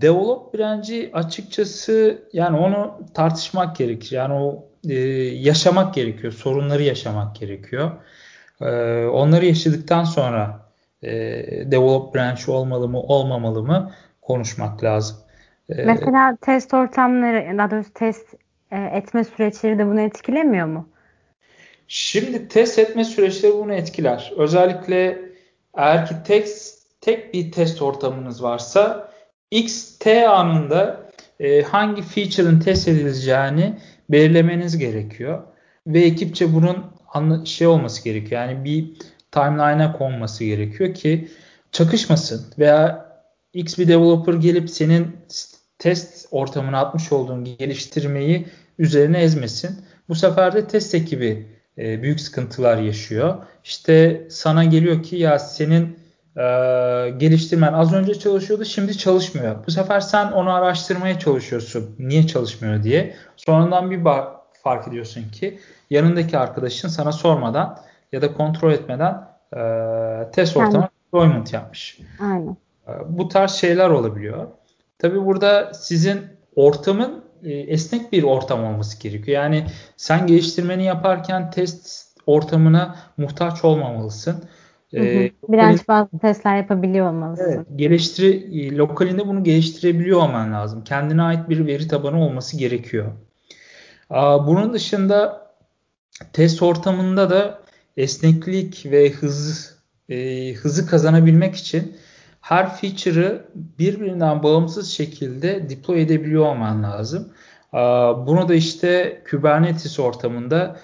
Develop 0.00 0.54
branch'i 0.54 1.10
açıkçası 1.12 2.22
yani 2.32 2.56
onu 2.56 3.00
tartışmak 3.14 3.76
gerekir. 3.76 4.16
Yani 4.16 4.34
o 4.34 4.68
e, 4.88 4.94
yaşamak 5.34 5.94
gerekiyor. 5.94 6.32
Sorunları 6.32 6.82
yaşamak 6.82 7.36
gerekiyor. 7.36 7.90
E, 8.60 8.66
onları 9.06 9.46
yaşadıktan 9.46 10.04
sonra 10.04 10.70
e, 11.02 11.10
develop 11.70 12.14
branch 12.14 12.48
olmalı 12.48 12.88
mı 12.88 13.00
olmamalı 13.00 13.62
mı 13.62 13.92
konuşmak 14.24 14.84
lazım. 14.84 15.16
E, 15.68 15.84
Mesela 15.84 16.36
test 16.40 16.74
ortamları, 16.74 17.58
daha 17.58 17.70
doğrusu 17.70 17.92
test 17.92 18.26
e, 18.70 18.76
etme 18.78 19.24
süreçleri 19.24 19.78
de 19.78 19.86
bunu 19.86 20.00
etkilemiyor 20.00 20.66
mu? 20.66 20.88
Şimdi 21.88 22.48
test 22.48 22.78
etme 22.78 23.04
süreçleri 23.04 23.52
bunu 23.54 23.74
etkiler. 23.74 24.32
Özellikle 24.36 25.18
eğer 25.74 26.06
ki 26.06 26.14
tek, 26.26 26.48
tek 27.00 27.34
bir 27.34 27.52
test 27.52 27.82
ortamınız 27.82 28.42
varsa 28.42 29.12
X 29.50 29.98
T 29.98 30.28
anında 30.28 31.10
e, 31.40 31.62
hangi 31.62 32.02
feature'ın 32.02 32.60
test 32.60 32.88
edileceğini 32.88 33.78
belirlemeniz 34.10 34.78
gerekiyor. 34.78 35.42
Ve 35.86 36.00
ekipçe 36.00 36.54
bunun 36.54 36.94
şey 37.44 37.66
olması 37.66 38.04
gerekiyor. 38.04 38.40
Yani 38.40 38.64
bir 38.64 38.92
timeline'a 39.30 39.92
konması 39.92 40.44
gerekiyor 40.44 40.94
ki 40.94 41.28
çakışmasın 41.72 42.46
veya 42.58 43.03
X 43.54 43.78
bir 43.78 43.88
developer 43.88 44.34
gelip 44.34 44.70
senin 44.70 45.16
test 45.78 46.28
ortamına 46.30 46.80
atmış 46.80 47.12
olduğun 47.12 47.44
geliştirmeyi 47.44 48.46
üzerine 48.78 49.22
ezmesin. 49.22 49.84
Bu 50.08 50.14
sefer 50.14 50.54
de 50.54 50.66
test 50.66 50.94
ekibi 50.94 51.46
e, 51.78 52.02
büyük 52.02 52.20
sıkıntılar 52.20 52.76
yaşıyor. 52.76 53.36
İşte 53.64 54.26
sana 54.30 54.64
geliyor 54.64 55.02
ki 55.02 55.16
ya 55.16 55.38
senin 55.38 55.98
e, 56.36 56.44
geliştirmen 57.18 57.72
az 57.72 57.92
önce 57.92 58.14
çalışıyordu 58.14 58.64
şimdi 58.64 58.98
çalışmıyor. 58.98 59.66
Bu 59.66 59.70
sefer 59.70 60.00
sen 60.00 60.32
onu 60.32 60.54
araştırmaya 60.54 61.18
çalışıyorsun. 61.18 61.96
Niye 61.98 62.26
çalışmıyor 62.26 62.82
diye. 62.82 63.14
Sonradan 63.36 63.90
bir 63.90 64.00
fark 64.62 64.88
ediyorsun 64.88 65.30
ki 65.30 65.58
yanındaki 65.90 66.38
arkadaşın 66.38 66.88
sana 66.88 67.12
sormadan 67.12 67.78
ya 68.12 68.22
da 68.22 68.34
kontrol 68.34 68.72
etmeden 68.72 69.28
e, 69.56 69.60
test 70.32 70.56
ortamı 70.56 70.88
deployment 71.06 71.52
yapmış. 71.52 71.98
Aynen. 72.20 72.56
E, 72.88 72.92
bu 73.08 73.28
tarz 73.28 73.50
şeyler 73.50 73.90
olabiliyor. 73.90 74.46
Tabi 74.98 75.24
burada 75.24 75.74
sizin 75.74 76.20
ortamın 76.56 77.24
e, 77.44 77.52
esnek 77.52 78.12
bir 78.12 78.22
ortam 78.22 78.64
olması 78.64 79.00
gerekiyor. 79.00 79.42
Yani 79.42 79.66
sen 79.96 80.26
geliştirmeni 80.26 80.84
yaparken 80.84 81.50
test 81.50 82.04
ortamına 82.26 82.96
muhtaç 83.16 83.64
olmamalısın. 83.64 84.44
Hı 84.90 85.00
hı. 85.00 85.04
Ee, 85.04 85.32
Branch 85.48 85.88
bazı 85.88 86.18
testler 86.18 86.56
yapabiliyor 86.56 87.08
olmalısın. 87.08 87.44
Evet, 87.44 87.66
geliştire, 87.76 88.28
e, 88.28 88.76
lokalinde 88.76 89.28
bunu 89.28 89.44
geliştirebiliyor 89.44 90.20
olman 90.20 90.52
lazım. 90.52 90.84
Kendine 90.84 91.22
ait 91.22 91.48
bir 91.48 91.66
veri 91.66 91.88
tabanı 91.88 92.24
olması 92.24 92.56
gerekiyor. 92.56 93.12
Bunun 94.46 94.72
dışında 94.72 95.50
test 96.32 96.62
ortamında 96.62 97.30
da 97.30 97.62
esneklik 97.96 98.86
ve 98.86 99.10
hız 99.10 99.74
e, 100.08 100.52
hızı 100.52 100.86
kazanabilmek 100.86 101.54
için 101.54 101.96
her 102.44 102.76
feature'ı 102.76 103.44
birbirinden 103.54 104.42
bağımsız 104.42 104.90
şekilde 104.90 105.70
deploy 105.70 106.02
edebiliyor 106.02 106.46
olman 106.46 106.82
lazım. 106.82 107.28
Bunu 108.26 108.48
da 108.48 108.54
işte 108.54 109.22
Kubernetes 109.30 110.00
ortamında 110.00 110.76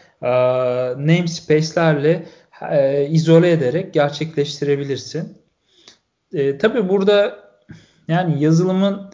namespace'lerle 0.97 2.27
e, 2.71 3.07
izole 3.07 3.51
ederek 3.51 3.95
gerçekleştirebilirsin. 3.95 5.39
E, 6.33 6.59
tabii 6.59 6.89
burada 6.89 7.39
yani 8.09 8.43
yazılımın 8.43 9.11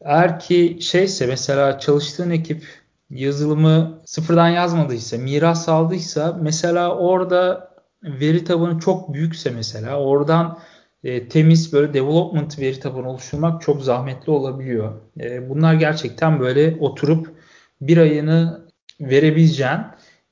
eğer 0.00 0.40
ki 0.40 0.78
şeyse 0.80 1.26
mesela 1.26 1.78
çalıştığın 1.78 2.30
ekip 2.30 2.64
yazılımı 3.10 4.00
sıfırdan 4.04 4.48
yazmadıysa, 4.48 5.16
miras 5.16 5.68
aldıysa 5.68 6.38
mesela 6.42 6.96
orada 6.96 7.70
veri 8.02 8.44
tabanı 8.44 8.80
çok 8.80 9.14
büyükse 9.14 9.50
mesela 9.50 10.00
oradan 10.00 10.58
e, 11.04 11.28
temiz 11.28 11.72
böyle 11.72 11.94
development 11.94 12.58
veri 12.58 12.80
tabanı 12.80 13.10
oluşturmak 13.10 13.62
çok 13.62 13.82
zahmetli 13.82 14.32
olabiliyor. 14.32 14.92
E, 15.20 15.48
bunlar 15.48 15.74
gerçekten 15.74 16.40
böyle 16.40 16.76
oturup 16.80 17.34
bir 17.80 17.96
ayını 17.96 18.60
verebileceğin 19.00 19.80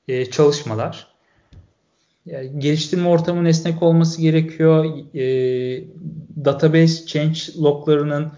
e, 0.07 0.25
çalışmalar. 0.25 1.07
Yani 2.25 2.59
geliştirme 2.59 3.07
ortamının 3.07 3.45
esnek 3.45 3.83
olması 3.83 4.21
gerekiyor. 4.21 4.85
Database 6.45 7.05
change 7.05 7.39
loglarının 7.61 8.31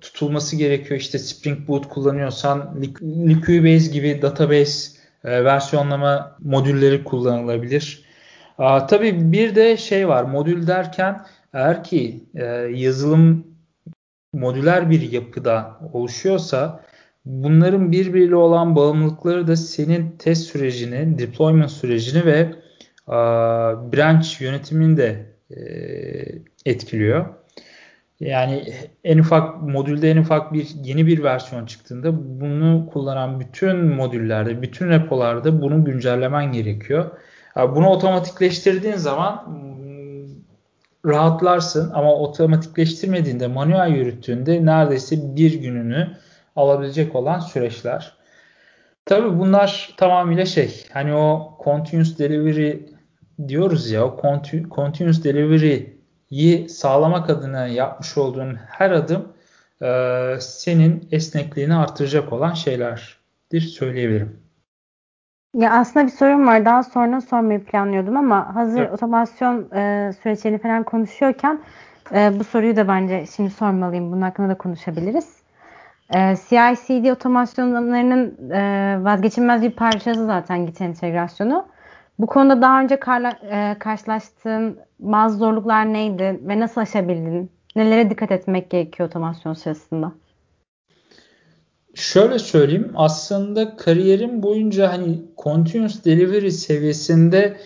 tutulması 0.00 0.56
gerekiyor. 0.56 1.00
İşte 1.00 1.18
Spring 1.18 1.68
Boot 1.68 1.88
kullanıyorsan 1.88 2.82
Liquibase 3.02 3.92
gibi 3.92 4.22
database 4.22 4.90
versiyonlama 5.24 6.36
modülleri 6.42 7.04
kullanılabilir. 7.04 8.09
Tabii 8.60 9.32
bir 9.32 9.54
de 9.54 9.76
şey 9.76 10.08
var. 10.08 10.24
Modül 10.24 10.66
derken 10.66 11.20
eğer 11.52 11.84
ki 11.84 12.24
e, 12.34 12.44
yazılım 12.74 13.46
modüler 14.32 14.90
bir 14.90 15.12
yapıda 15.12 15.78
oluşuyorsa 15.92 16.84
bunların 17.24 17.92
birbiriyle 17.92 18.36
olan 18.36 18.76
bağımlılıkları 18.76 19.46
da 19.46 19.56
senin 19.56 20.16
test 20.18 20.50
sürecini, 20.50 21.18
deployment 21.18 21.70
sürecini 21.70 22.26
ve 22.26 22.38
e, 23.08 23.16
branch 23.92 24.40
yönetimini 24.40 24.96
de 24.96 25.26
e, 25.50 25.60
etkiliyor. 26.66 27.26
Yani 28.20 28.74
en 29.04 29.18
ufak 29.18 29.62
modülde 29.62 30.10
en 30.10 30.16
ufak 30.16 30.52
bir 30.52 30.68
yeni 30.84 31.06
bir 31.06 31.22
versiyon 31.22 31.66
çıktığında 31.66 32.40
bunu 32.40 32.90
kullanan 32.92 33.40
bütün 33.40 33.76
modüllerde, 33.76 34.62
bütün 34.62 34.88
repolarda 34.88 35.62
bunu 35.62 35.84
güncellemen 35.84 36.52
gerekiyor. 36.52 37.10
Bunu 37.56 37.88
otomatikleştirdiğin 37.88 38.96
zaman 38.96 39.46
hmm, 39.46 41.10
rahatlarsın 41.12 41.90
ama 41.94 42.14
otomatikleştirmediğinde, 42.14 43.46
manuel 43.46 43.88
yürüttüğünde 43.88 44.66
neredeyse 44.66 45.36
bir 45.36 45.54
gününü 45.54 46.16
alabilecek 46.56 47.14
olan 47.14 47.38
süreçler. 47.38 48.20
Tabii 49.06 49.38
bunlar 49.38 49.94
tamamıyla 49.96 50.46
şey 50.46 50.86
hani 50.92 51.14
o 51.14 51.58
continuous 51.64 52.18
delivery 52.18 52.76
diyoruz 53.48 53.90
ya 53.90 54.04
o 54.04 54.20
continuous 54.74 55.24
delivery'yi 55.24 56.68
sağlamak 56.68 57.30
adına 57.30 57.66
yapmış 57.66 58.18
olduğun 58.18 58.54
her 58.54 58.90
adım 58.90 59.32
e, 59.82 60.36
senin 60.40 61.08
esnekliğini 61.12 61.74
artıracak 61.74 62.32
olan 62.32 62.54
şeylerdir 62.54 63.60
söyleyebilirim. 63.60 64.49
Ya 65.54 65.72
aslında 65.72 66.06
bir 66.06 66.10
sorun 66.12 66.46
var. 66.46 66.64
Daha 66.64 66.82
sonra 66.82 67.20
sormayı 67.20 67.64
planlıyordum 67.64 68.16
ama 68.16 68.54
hazır 68.54 68.80
evet. 68.80 68.92
otomasyon 68.92 69.70
e, 69.72 70.12
süreçlerini 70.22 70.58
falan 70.58 70.82
konuşuyorken 70.82 71.60
e, 72.14 72.38
bu 72.38 72.44
soruyu 72.44 72.76
da 72.76 72.88
bence 72.88 73.26
şimdi 73.36 73.50
sormalıyım. 73.50 74.12
Bunun 74.12 74.22
hakkında 74.22 74.48
da 74.48 74.58
konuşabiliriz. 74.58 75.42
E, 76.14 76.36
CI/CD 76.48 77.12
otomasyonlarının 77.12 78.50
e, 78.50 79.04
vazgeçilmez 79.04 79.62
bir 79.62 79.70
parçası 79.70 80.26
zaten 80.26 80.66
Git 80.66 80.80
entegrasyonu. 80.80 81.66
Bu 82.18 82.26
konuda 82.26 82.62
daha 82.62 82.80
önce 82.80 83.00
karla, 83.00 83.30
e, 83.30 83.76
karşılaştığın 83.78 84.78
bazı 85.00 85.36
zorluklar 85.38 85.92
neydi 85.92 86.40
ve 86.42 86.60
nasıl 86.60 86.80
aşabildin? 86.80 87.50
Nelere 87.76 88.10
dikkat 88.10 88.30
etmek 88.30 88.70
gerekiyor 88.70 89.08
otomasyon 89.08 89.54
sırasında? 89.54 90.12
Şöyle 92.00 92.38
söyleyeyim 92.38 92.92
aslında 92.94 93.76
kariyerim 93.76 94.42
boyunca 94.42 94.92
hani 94.92 95.18
continuous 95.38 96.04
delivery 96.04 96.50
seviyesinde 96.50 97.56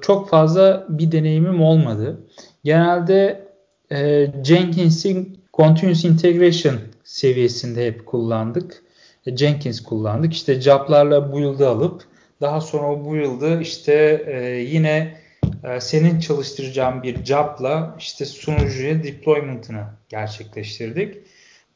çok 0.00 0.28
fazla 0.30 0.86
bir 0.88 1.12
deneyimim 1.12 1.62
olmadı. 1.62 2.20
Genelde 2.64 3.46
e, 3.92 4.26
Jenkins'in 4.44 5.40
Continuous 5.54 6.04
Integration 6.04 6.74
seviyesinde 7.04 7.86
hep 7.86 8.06
kullandık. 8.06 8.82
E, 9.26 9.36
Jenkins 9.36 9.80
kullandık. 9.80 10.32
İşte 10.32 10.60
job'larla 10.60 11.32
build'ı 11.32 11.68
alıp 11.68 12.02
daha 12.40 12.60
sonra 12.60 12.92
o 12.92 13.04
build'ı 13.04 13.60
işte 13.62 14.24
e, 14.26 14.40
yine 14.56 15.20
e, 15.64 15.80
senin 15.80 16.20
çalıştıracağın 16.20 17.02
bir 17.02 17.24
job'la 17.24 17.96
işte 17.98 18.24
sunucuya 18.24 19.02
deployment'ını 19.02 19.84
gerçekleştirdik. 20.08 21.16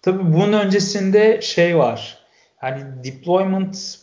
Tabii 0.03 0.33
bunun 0.33 0.53
öncesinde 0.53 1.41
şey 1.43 1.79
var. 1.79 2.19
Hani 2.57 3.05
deployment 3.05 3.99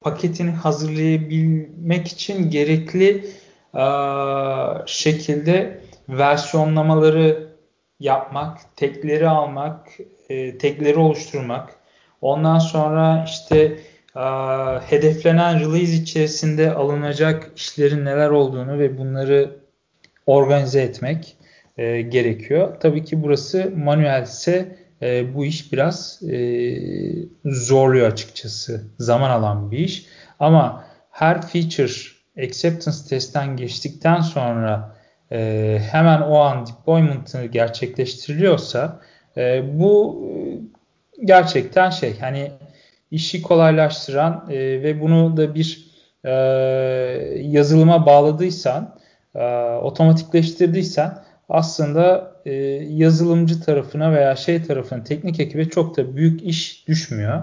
paketini 0.00 0.50
hazırlayabilmek 0.50 2.08
için 2.08 2.50
gerekli 2.50 3.24
e, 3.74 3.84
şekilde 4.86 5.80
versiyonlamaları 6.08 7.48
yapmak, 8.00 8.76
tekleri 8.76 9.28
almak, 9.28 9.88
e, 10.28 10.58
tekleri 10.58 10.98
oluşturmak. 10.98 11.74
Ondan 12.20 12.58
sonra 12.58 13.24
işte 13.28 13.78
e, 14.16 14.20
hedeflenen 14.86 15.60
release 15.60 15.92
içerisinde 15.92 16.74
alınacak 16.74 17.52
işlerin 17.56 18.04
neler 18.04 18.30
olduğunu 18.30 18.78
ve 18.78 18.98
bunları 18.98 19.56
organize 20.26 20.82
etmek 20.82 21.36
e, 21.78 22.02
gerekiyor. 22.02 22.76
Tabii 22.80 23.04
ki 23.04 23.22
burası 23.22 23.72
manuel 23.76 24.22
ise 24.22 24.76
e, 25.02 25.34
bu 25.34 25.44
iş 25.44 25.72
biraz 25.72 26.22
e, 26.22 26.38
zorluyor 27.44 28.12
açıkçası. 28.12 28.84
Zaman 28.98 29.30
alan 29.30 29.70
bir 29.70 29.78
iş. 29.78 30.06
Ama 30.38 30.84
her 31.10 31.46
feature 31.46 31.92
acceptance 32.46 32.98
testten 33.08 33.56
geçtikten 33.56 34.20
sonra 34.20 34.96
e, 35.32 35.78
hemen 35.90 36.20
o 36.20 36.38
an 36.38 36.66
deployment'ı 36.66 37.44
gerçekleştiriliyorsa 37.44 39.00
e, 39.36 39.62
bu 39.78 40.24
gerçekten 41.24 41.90
şey 41.90 42.18
hani 42.18 42.50
işi 43.10 43.42
kolaylaştıran 43.42 44.46
e, 44.50 44.58
ve 44.58 45.00
bunu 45.00 45.36
da 45.36 45.54
bir 45.54 45.88
e, 46.24 46.30
yazılıma 47.42 48.06
bağladıysan 48.06 48.98
e, 49.34 49.64
otomatikleştirdiysen 49.82 51.18
aslında 51.48 52.27
e, 52.48 52.54
yazılımcı 52.90 53.60
tarafına 53.60 54.12
veya 54.12 54.36
şey 54.36 54.62
tarafına 54.62 55.04
teknik 55.04 55.40
ekibe 55.40 55.68
çok 55.68 55.96
da 55.96 56.16
büyük 56.16 56.42
iş 56.42 56.88
düşmüyor. 56.88 57.42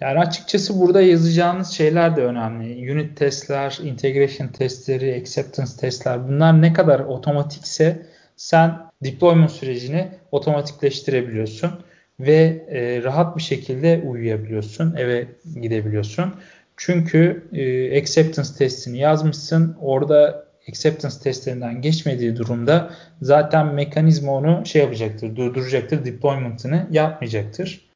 Yani 0.00 0.18
açıkçası 0.18 0.80
burada 0.80 1.02
yazacağınız 1.02 1.70
şeyler 1.70 2.16
de 2.16 2.22
önemli. 2.24 2.92
Unit 2.92 3.16
testler, 3.16 3.78
integration 3.82 4.48
testleri, 4.48 5.20
acceptance 5.22 5.70
testler 5.80 6.28
bunlar 6.28 6.62
ne 6.62 6.72
kadar 6.72 7.00
otomatikse 7.00 8.06
sen 8.36 8.78
deployment 9.04 9.50
sürecini 9.50 10.08
otomatikleştirebiliyorsun 10.32 11.70
ve 12.20 12.64
e, 12.70 13.02
rahat 13.02 13.36
bir 13.36 13.42
şekilde 13.42 14.02
uyuyabiliyorsun, 14.06 14.94
eve 14.96 15.26
gidebiliyorsun. 15.60 16.34
Çünkü 16.76 17.44
e, 17.52 17.98
acceptance 18.00 18.50
testini 18.58 18.98
yazmışsın. 18.98 19.76
Orada 19.80 20.49
acceptance 20.68 21.16
testlerinden 21.22 21.82
geçmediği 21.82 22.36
durumda 22.36 22.90
zaten 23.22 23.74
mekanizma 23.74 24.32
onu 24.32 24.66
şey 24.66 24.82
yapacaktır, 24.82 25.36
durduracaktır, 25.36 26.04
deployment'ını 26.04 26.86
yapmayacaktır. 26.90 27.90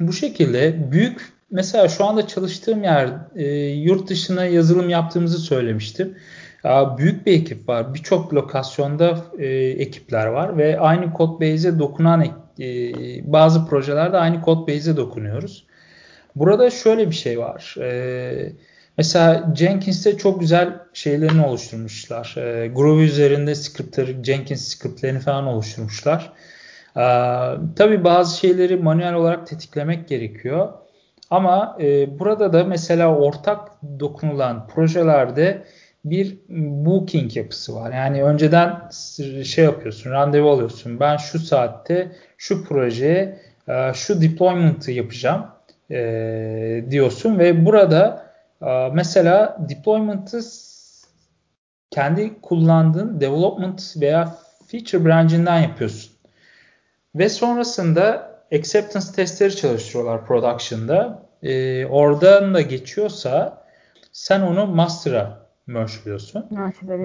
Bu 0.00 0.12
şekilde 0.12 0.92
büyük 0.92 1.32
mesela 1.50 1.88
şu 1.88 2.04
anda 2.04 2.26
çalıştığım 2.26 2.84
yer 2.84 3.10
e, 3.36 3.46
yurt 3.66 4.08
dışına 4.08 4.44
yazılım 4.44 4.88
yaptığımızı 4.88 5.38
söylemiştim. 5.38 6.16
Ya, 6.64 6.98
büyük 6.98 7.26
bir 7.26 7.32
ekip 7.32 7.68
var. 7.68 7.94
Birçok 7.94 8.34
lokasyonda 8.34 9.18
e, 9.38 9.46
ekipler 9.56 10.26
var 10.26 10.58
ve 10.58 10.80
aynı 10.80 11.12
kod 11.12 11.40
base'e 11.40 11.78
dokunan 11.78 12.24
e, 12.60 12.92
bazı 13.32 13.66
projelerde 13.66 14.16
aynı 14.16 14.42
kod 14.42 14.68
base'e 14.68 14.96
dokunuyoruz. 14.96 15.66
Burada 16.36 16.70
şöyle 16.70 17.10
bir 17.10 17.14
şey 17.14 17.38
var. 17.38 17.74
E, 17.80 18.52
mesela 18.98 19.54
Jenkins'te 19.56 20.16
çok 20.16 20.40
güzel 20.40 20.78
şeylerini 20.92 21.46
oluşturmuşlar. 21.46 22.34
E, 22.36 22.68
Groove 22.68 23.02
üzerinde 23.02 23.54
scriptleri, 23.54 24.24
Jenkins 24.24 24.68
scriptlerini 24.68 25.20
falan 25.20 25.46
oluşturmuşlar. 25.46 26.32
E, 26.96 27.04
tabii 27.76 28.04
bazı 28.04 28.38
şeyleri 28.38 28.76
manuel 28.76 29.14
olarak 29.14 29.46
tetiklemek 29.46 30.08
gerekiyor. 30.08 30.68
Ama 31.30 31.76
e, 31.80 32.18
burada 32.18 32.52
da 32.52 32.64
mesela 32.64 33.16
ortak 33.16 33.68
dokunulan 34.00 34.66
projelerde 34.66 35.62
bir 36.04 36.38
booking 36.48 37.36
yapısı 37.36 37.74
var. 37.74 37.92
Yani 37.92 38.24
önceden 38.24 38.88
şey 39.44 39.64
yapıyorsun, 39.64 40.10
randevu 40.10 40.50
alıyorsun. 40.50 41.00
Ben 41.00 41.16
şu 41.16 41.38
saatte 41.38 42.12
şu 42.38 42.64
projeye 42.64 43.38
e, 43.68 43.92
şu 43.94 44.22
deployment'ı 44.22 44.92
yapacağım 44.92 45.46
e, 45.90 46.84
diyorsun 46.90 47.38
ve 47.38 47.66
burada 47.66 48.29
mesela 48.92 49.56
deployment'ı 49.68 50.40
kendi 51.90 52.40
kullandığın 52.40 53.20
development 53.20 53.96
veya 54.00 54.36
feature 54.66 55.04
branch'inden 55.04 55.60
yapıyorsun. 55.60 56.12
Ve 57.14 57.28
sonrasında 57.28 58.30
acceptance 58.52 59.06
testleri 59.16 59.56
çalıştırıyorlar 59.56 60.26
production'da. 60.26 61.22
E, 61.42 61.86
oradan 61.86 62.54
da 62.54 62.60
geçiyorsa 62.60 63.64
sen 64.12 64.40
onu 64.40 64.66
master'a 64.66 65.46
merge'liyorsun. 65.66 66.46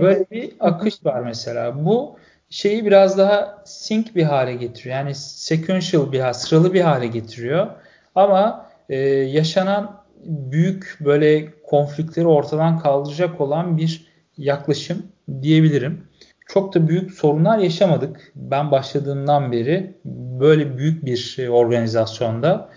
Böyle 0.01 0.25
bir 0.31 0.53
akış 0.59 1.05
var 1.05 1.19
mesela. 1.19 1.85
Bu 1.85 2.17
şeyi 2.49 2.85
biraz 2.85 3.17
daha 3.17 3.63
sync 3.65 4.15
bir 4.15 4.23
hale 4.23 4.55
getiriyor. 4.55 4.95
Yani 4.95 5.15
sequential 5.15 6.11
bir 6.11 6.33
sıralı 6.33 6.73
bir 6.73 6.81
hale 6.81 7.07
getiriyor. 7.07 7.67
Ama 8.15 8.69
e, 8.89 8.97
yaşanan 9.09 10.04
büyük 10.25 10.97
böyle 10.99 11.47
konfliktleri 11.63 12.27
ortadan 12.27 12.79
kaldıracak 12.79 13.41
olan 13.41 13.77
bir 13.77 14.05
yaklaşım 14.37 15.03
diyebilirim. 15.41 16.03
Çok 16.47 16.73
da 16.73 16.87
büyük 16.87 17.13
sorunlar 17.13 17.57
yaşamadık. 17.57 18.31
Ben 18.35 18.71
başladığımdan 18.71 19.51
beri 19.51 19.93
böyle 20.39 20.77
büyük 20.77 21.05
bir 21.05 21.47
organizasyonda. 21.47 22.69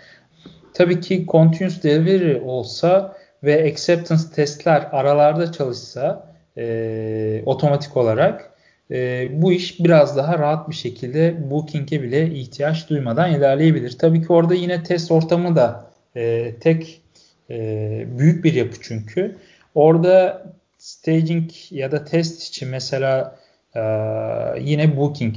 Tabii 0.74 1.00
ki 1.00 1.26
continuous 1.28 1.82
delivery 1.82 2.40
olsa 2.40 3.16
ve 3.44 3.72
acceptance 3.72 4.22
testler 4.34 4.88
aralarda 4.92 5.52
çalışsa 5.52 6.34
e, 6.56 7.42
otomatik 7.46 7.96
olarak 7.96 8.50
e, 8.90 9.28
bu 9.42 9.52
iş 9.52 9.80
biraz 9.84 10.16
daha 10.16 10.38
rahat 10.38 10.68
bir 10.68 10.74
şekilde 10.74 11.50
booking'e 11.50 12.02
bile 12.02 12.30
ihtiyaç 12.30 12.90
duymadan 12.90 13.34
ilerleyebilir. 13.34 13.98
Tabii 13.98 14.22
ki 14.22 14.32
orada 14.32 14.54
yine 14.54 14.82
test 14.82 15.10
ortamı 15.10 15.56
da 15.56 15.90
e, 16.16 16.54
tek 16.60 17.00
e, 17.50 18.06
büyük 18.18 18.44
bir 18.44 18.54
yapı 18.54 18.76
çünkü. 18.80 19.36
Orada 19.74 20.46
staging 20.78 21.50
ya 21.70 21.92
da 21.92 22.04
test 22.04 22.42
için 22.42 22.68
mesela 22.68 23.38
e, 23.74 23.80
yine 24.60 24.96
booking 24.96 25.34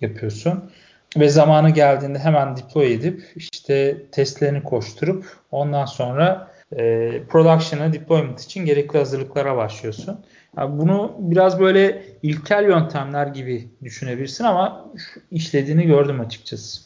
yapıyorsun 0.00 0.70
ve 1.16 1.28
zamanı 1.28 1.70
geldiğinde 1.70 2.18
hemen 2.18 2.56
deploy 2.56 2.92
edip 2.92 3.32
işte 3.36 3.96
testlerini 4.12 4.62
koşturup 4.62 5.36
ondan 5.50 5.84
sonra 5.84 6.52
e, 6.76 7.10
production'a 7.28 7.92
deployment 7.92 8.40
için 8.40 8.64
gerekli 8.64 8.98
hazırlıklara 8.98 9.56
başlıyorsun. 9.56 10.20
Yani 10.56 10.78
bunu 10.78 11.16
biraz 11.18 11.60
böyle 11.60 12.02
ilkel 12.22 12.64
yöntemler 12.64 13.26
gibi 13.26 13.68
düşünebilirsin 13.84 14.44
ama 14.44 14.90
işlediğini 15.30 15.86
gördüm 15.86 16.20
açıkçası. 16.20 16.82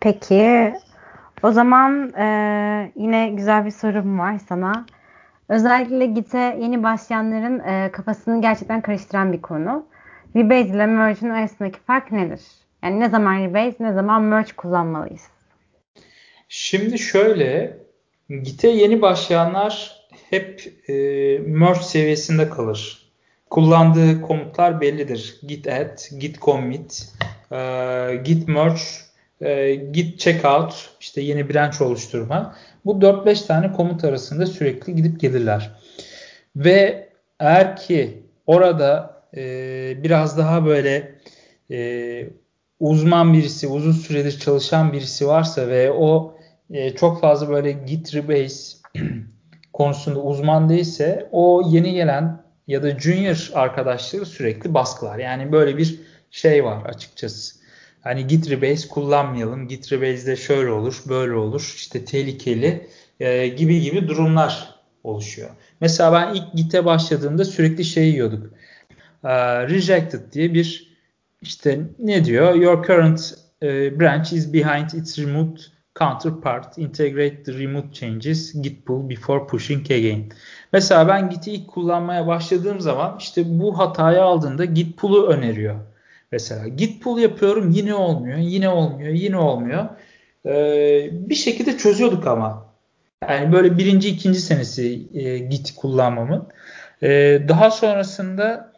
Peki 0.00 0.74
o 1.44 1.52
zaman 1.52 2.12
e, 2.18 2.26
yine 2.96 3.28
güzel 3.28 3.64
bir 3.64 3.70
sorum 3.70 4.18
var 4.18 4.38
sana. 4.48 4.86
Özellikle 5.48 6.06
Git'e 6.06 6.58
yeni 6.60 6.82
başlayanların 6.82 7.58
e, 7.58 7.92
kafasını 7.92 8.42
gerçekten 8.42 8.80
karıştıran 8.80 9.32
bir 9.32 9.42
konu. 9.42 9.86
Rebase 10.36 10.68
ile 10.68 10.86
Merge'in 10.86 11.30
arasındaki 11.30 11.78
fark 11.80 12.12
nedir? 12.12 12.40
Yani 12.82 13.00
ne 13.00 13.08
zaman 13.08 13.40
Rebase 13.40 13.84
ne 13.84 13.92
zaman 13.92 14.22
Merge 14.22 14.52
kullanmalıyız? 14.56 15.22
Şimdi 16.48 16.98
şöyle 16.98 17.78
Git'e 18.28 18.68
yeni 18.68 19.02
başlayanlar 19.02 20.00
hep 20.30 20.72
e, 20.88 20.92
merge 21.38 21.82
seviyesinde 21.82 22.50
kalır. 22.50 23.10
Kullandığı 23.50 24.20
komutlar 24.20 24.80
bellidir. 24.80 25.40
Git 25.48 25.66
add, 25.66 26.18
git 26.20 26.40
commit, 26.40 27.12
e, 27.52 27.58
git 28.24 28.48
merge, 28.48 28.80
e, 29.44 29.74
git 29.74 30.18
checkout, 30.18 30.90
işte 31.00 31.20
yeni 31.20 31.54
branch 31.54 31.82
oluşturma. 31.82 32.56
Bu 32.84 32.92
4-5 32.92 33.46
tane 33.46 33.72
komut 33.72 34.04
arasında 34.04 34.46
sürekli 34.46 34.94
gidip 34.94 35.20
gelirler. 35.20 35.70
Ve 36.56 37.08
eğer 37.40 37.76
ki 37.76 38.22
orada 38.46 39.22
e, 39.36 39.42
biraz 40.02 40.38
daha 40.38 40.66
böyle 40.66 41.14
e, 41.70 42.26
uzman 42.80 43.32
birisi, 43.34 43.66
uzun 43.66 43.92
süredir 43.92 44.38
çalışan 44.38 44.92
birisi 44.92 45.26
varsa 45.26 45.68
ve 45.68 45.90
o 45.90 46.38
e, 46.70 46.90
çok 46.90 47.20
fazla 47.20 47.48
böyle 47.48 47.72
git 47.72 48.14
rebase 48.14 48.78
konusunda 49.72 50.20
uzman 50.20 50.68
değilse 50.68 51.28
o 51.32 51.62
yeni 51.70 51.92
gelen 51.92 52.44
ya 52.66 52.82
da 52.82 52.98
junior 52.98 53.50
arkadaşları 53.54 54.26
sürekli 54.26 54.74
baskılar. 54.74 55.18
Yani 55.18 55.52
böyle 55.52 55.76
bir 55.76 56.00
şey 56.30 56.64
var 56.64 56.84
açıkçası. 56.84 57.63
Hani 58.04 58.26
Git 58.26 58.50
Rebase 58.50 58.88
kullanmayalım. 58.88 59.68
Git 59.68 59.92
Rebase'de 59.92 60.36
şöyle 60.36 60.70
olur, 60.70 61.02
böyle 61.08 61.34
olur. 61.34 61.72
İşte 61.76 62.04
tehlikeli 62.04 62.86
e, 63.20 63.48
gibi 63.48 63.80
gibi 63.80 64.08
durumlar 64.08 64.74
oluşuyor. 65.04 65.50
Mesela 65.80 66.12
ben 66.12 66.34
ilk 66.34 66.52
Git'e 66.54 66.84
başladığımda 66.84 67.44
sürekli 67.44 67.84
şey 67.84 68.08
yiyorduk. 68.08 68.52
E, 69.24 69.28
rejected 69.68 70.32
diye 70.32 70.54
bir 70.54 70.94
işte 71.42 71.80
ne 71.98 72.24
diyor? 72.24 72.54
Your 72.54 72.86
current 72.86 73.34
e, 73.62 74.00
branch 74.00 74.32
is 74.32 74.52
behind 74.52 74.90
its 74.90 75.18
remote 75.18 75.62
counterpart. 75.98 76.78
Integrate 76.78 77.42
the 77.42 77.52
remote 77.52 77.92
changes. 77.92 78.62
Git 78.62 78.86
pull 78.86 79.10
before 79.10 79.46
pushing 79.46 79.90
again. 79.90 80.32
Mesela 80.72 81.08
ben 81.08 81.30
Git'i 81.30 81.52
ilk 81.52 81.68
kullanmaya 81.68 82.26
başladığım 82.26 82.80
zaman 82.80 83.16
işte 83.18 83.42
bu 83.46 83.78
hatayı 83.78 84.22
aldığında 84.22 84.64
Git 84.64 84.98
pull'u 84.98 85.26
öneriyor. 85.26 85.93
Mesela 86.34 86.68
Git 86.68 87.02
pull 87.02 87.18
yapıyorum 87.18 87.70
yine 87.70 87.94
olmuyor, 87.94 88.38
yine 88.38 88.68
olmuyor, 88.68 89.12
yine 89.12 89.36
olmuyor. 89.36 89.84
Ee, 90.46 91.08
bir 91.12 91.34
şekilde 91.34 91.76
çözüyorduk 91.76 92.26
ama. 92.26 92.66
Yani 93.28 93.52
böyle 93.52 93.78
birinci, 93.78 94.08
ikinci 94.08 94.40
senesi 94.40 95.08
e, 95.14 95.38
Git 95.38 95.74
kullanmamın. 95.76 96.48
Ee, 97.02 97.42
daha 97.48 97.70
sonrasında 97.70 98.72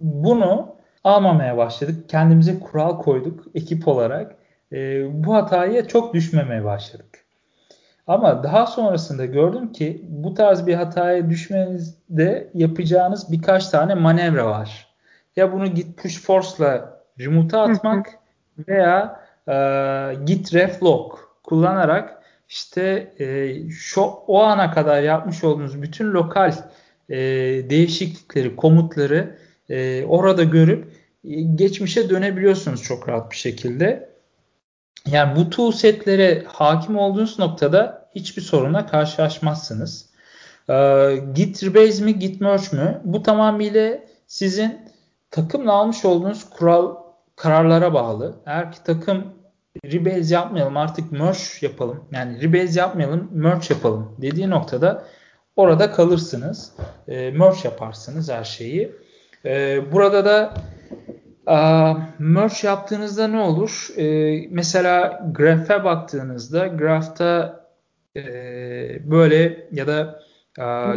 bunu 0.00 0.76
almamaya 1.04 1.56
başladık. 1.56 2.08
Kendimize 2.08 2.58
kural 2.60 2.98
koyduk 2.98 3.44
ekip 3.54 3.88
olarak. 3.88 4.36
Ee, 4.72 5.24
bu 5.24 5.34
hataya 5.34 5.88
çok 5.88 6.14
düşmemeye 6.14 6.64
başladık. 6.64 7.24
Ama 8.06 8.42
daha 8.42 8.66
sonrasında 8.66 9.24
gördüm 9.26 9.72
ki 9.72 10.04
bu 10.08 10.34
tarz 10.34 10.66
bir 10.66 10.74
hataya 10.74 11.30
düşmenizde 11.30 12.50
yapacağınız 12.54 13.32
birkaç 13.32 13.68
tane 13.68 13.94
manevra 13.94 14.46
var. 14.46 14.94
Ya 15.36 15.52
bunu 15.52 15.66
git 15.66 15.96
push 15.96 16.20
force'la 16.22 16.93
remote'a 17.20 17.62
atmak 17.62 18.18
veya 18.68 19.20
e, 19.48 19.54
git 20.24 20.54
ref 20.54 20.82
lock 20.82 21.18
kullanarak 21.42 22.22
işte 22.48 23.14
e, 23.18 23.56
şu 23.70 24.00
o 24.00 24.42
ana 24.42 24.70
kadar 24.70 25.02
yapmış 25.02 25.44
olduğunuz 25.44 25.82
bütün 25.82 26.12
lokal 26.12 26.52
e, 27.08 27.16
değişiklikleri, 27.70 28.56
komutları 28.56 29.38
e, 29.68 30.04
orada 30.04 30.44
görüp 30.44 30.92
e, 31.24 31.42
geçmişe 31.42 32.10
dönebiliyorsunuz 32.10 32.82
çok 32.82 33.08
rahat 33.08 33.30
bir 33.30 33.36
şekilde. 33.36 34.14
Yani 35.06 35.36
bu 35.36 35.50
toolsetlere 35.50 36.44
hakim 36.46 36.98
olduğunuz 36.98 37.38
noktada 37.38 38.08
hiçbir 38.14 38.42
soruna 38.42 38.86
karşılaşmazsınız. 38.86 40.14
Ee, 40.70 41.16
Git 41.34 41.64
Rebase 41.64 42.04
mi 42.04 42.18
Git 42.18 42.40
Merge 42.40 42.76
mü? 42.76 43.00
Bu 43.04 43.22
tamamıyla 43.22 43.98
sizin 44.26 44.78
takımla 45.30 45.72
almış 45.72 46.04
olduğunuz 46.04 46.50
kural 46.50 46.96
kararlara 47.36 47.94
bağlı. 47.94 48.34
Eğer 48.46 48.72
ki 48.72 48.78
takım 48.84 49.24
Rebase 49.84 50.34
yapmayalım 50.34 50.76
artık 50.76 51.12
merge 51.12 51.38
yapalım. 51.60 52.04
Yani 52.12 52.42
Rebase 52.42 52.80
yapmayalım 52.80 53.28
merge 53.32 53.66
yapalım 53.70 54.16
dediği 54.22 54.50
noktada 54.50 55.04
orada 55.56 55.92
kalırsınız. 55.92 56.72
E, 57.08 57.30
merge 57.30 57.58
yaparsınız 57.64 58.30
her 58.30 58.44
şeyi. 58.44 58.92
E, 59.44 59.82
burada 59.92 60.24
da 60.24 60.54
merge 62.18 62.66
yaptığınızda 62.66 63.28
ne 63.28 63.38
olur? 63.38 63.88
Ee, 63.96 64.48
mesela 64.50 65.26
graph'e 65.34 65.84
baktığınızda 65.84 66.66
graph'ta 66.66 67.60
e, 68.16 68.22
böyle 69.10 69.66
ya 69.72 69.86
da 69.86 70.20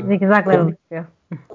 zigzaglar 0.07 0.59
oluşuyor. 0.59 1.05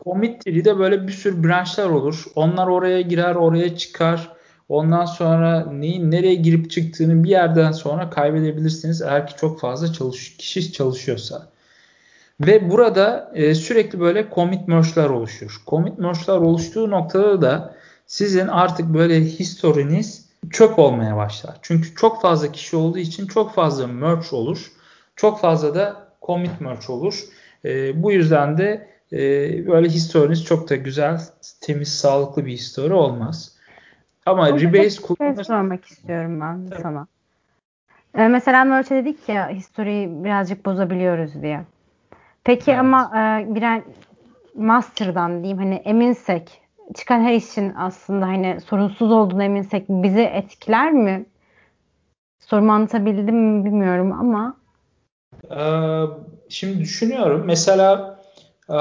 Commit 0.05 0.45
tree'de 0.45 0.79
böyle 0.79 1.07
bir 1.07 1.13
sürü 1.13 1.45
branchlar 1.45 1.91
olur. 1.91 2.25
Onlar 2.35 2.67
oraya 2.67 3.01
girer, 3.01 3.35
oraya 3.35 3.77
çıkar. 3.77 4.29
Ondan 4.73 5.05
sonra 5.05 5.67
neyin 5.73 6.11
nereye 6.11 6.35
girip 6.35 6.71
çıktığını 6.71 7.25
bir 7.25 7.29
yerden 7.29 7.73
sonra 7.73 8.11
kaybedebilirsiniz 8.11 9.03
eğer 9.03 9.27
ki 9.27 9.35
çok 9.37 9.61
fazla 9.61 9.93
çalış 9.93 10.37
kişi 10.37 10.73
çalışıyorsa. 10.73 11.49
Ve 12.41 12.71
burada 12.71 13.33
e, 13.35 13.55
sürekli 13.55 14.01
böyle 14.01 14.27
commit 14.35 14.69
merge'lar 14.69 15.11
oluşur. 15.11 15.63
Commit 15.67 15.99
merge'lar 15.99 16.39
oluştuğu 16.39 16.91
noktada 16.91 17.43
da 17.43 17.75
sizin 18.07 18.49
artık 18.49 18.95
böyle 18.95 19.21
historiniz 19.21 20.29
çöp 20.51 20.79
olmaya 20.79 21.17
başlar. 21.17 21.57
Çünkü 21.63 21.95
çok 21.95 22.23
fazla 22.23 22.53
kişi 22.53 22.77
olduğu 22.77 22.99
için 22.99 23.27
çok 23.27 23.55
fazla 23.55 23.87
merge 23.87 24.37
olur. 24.37 24.73
Çok 25.17 25.41
fazla 25.41 25.75
da 25.75 26.09
commit 26.23 26.61
merge 26.61 26.93
olur. 26.93 27.25
E, 27.65 28.03
bu 28.03 28.13
yüzden 28.13 28.59
de 28.59 28.89
e, 29.13 29.19
böyle 29.67 29.89
historiniz 29.89 30.45
çok 30.45 30.71
da 30.71 30.77
güzel, 30.77 31.21
temiz, 31.61 31.89
sağlıklı 31.89 32.47
bir 32.47 32.53
histori 32.53 32.95
olmaz. 32.95 33.62
Ama 34.27 34.51
Burada 34.51 34.61
Rebase. 34.61 35.15
Şey 35.19 35.45
sormak 35.45 35.85
istiyorum 35.85 36.41
ben 36.41 36.67
Tabii. 36.71 36.83
sana. 36.83 37.07
Ee, 38.15 38.29
mesela 38.29 38.65
merge 38.65 38.91
dedik 38.91 39.29
ya 39.29 39.49
historiyi 39.49 40.25
birazcık 40.25 40.67
bozabiliyoruz 40.67 41.43
diye. 41.43 41.65
Peki 42.45 42.71
evet. 42.71 42.81
ama 42.81 43.11
e, 43.17 43.55
bir 43.55 43.83
master'dan 44.55 45.43
diyeyim 45.43 45.59
hani 45.59 45.75
eminsek 45.75 46.61
çıkan 46.95 47.21
her 47.21 47.35
işin 47.35 47.75
aslında 47.77 48.27
hani 48.27 48.61
sorunsuz 48.61 49.13
olduğunu 49.13 49.43
eminsek 49.43 49.89
bizi 49.89 50.21
etkiler 50.21 50.93
mi? 50.93 51.25
Sorumu 52.41 52.73
anlatabildim 52.73 53.37
mi 53.37 53.65
bilmiyorum 53.65 54.13
ama. 54.13 54.57
Ee, 55.51 56.05
şimdi 56.49 56.81
düşünüyorum. 56.81 57.43
Mesela 57.47 58.21
e, 58.69 58.77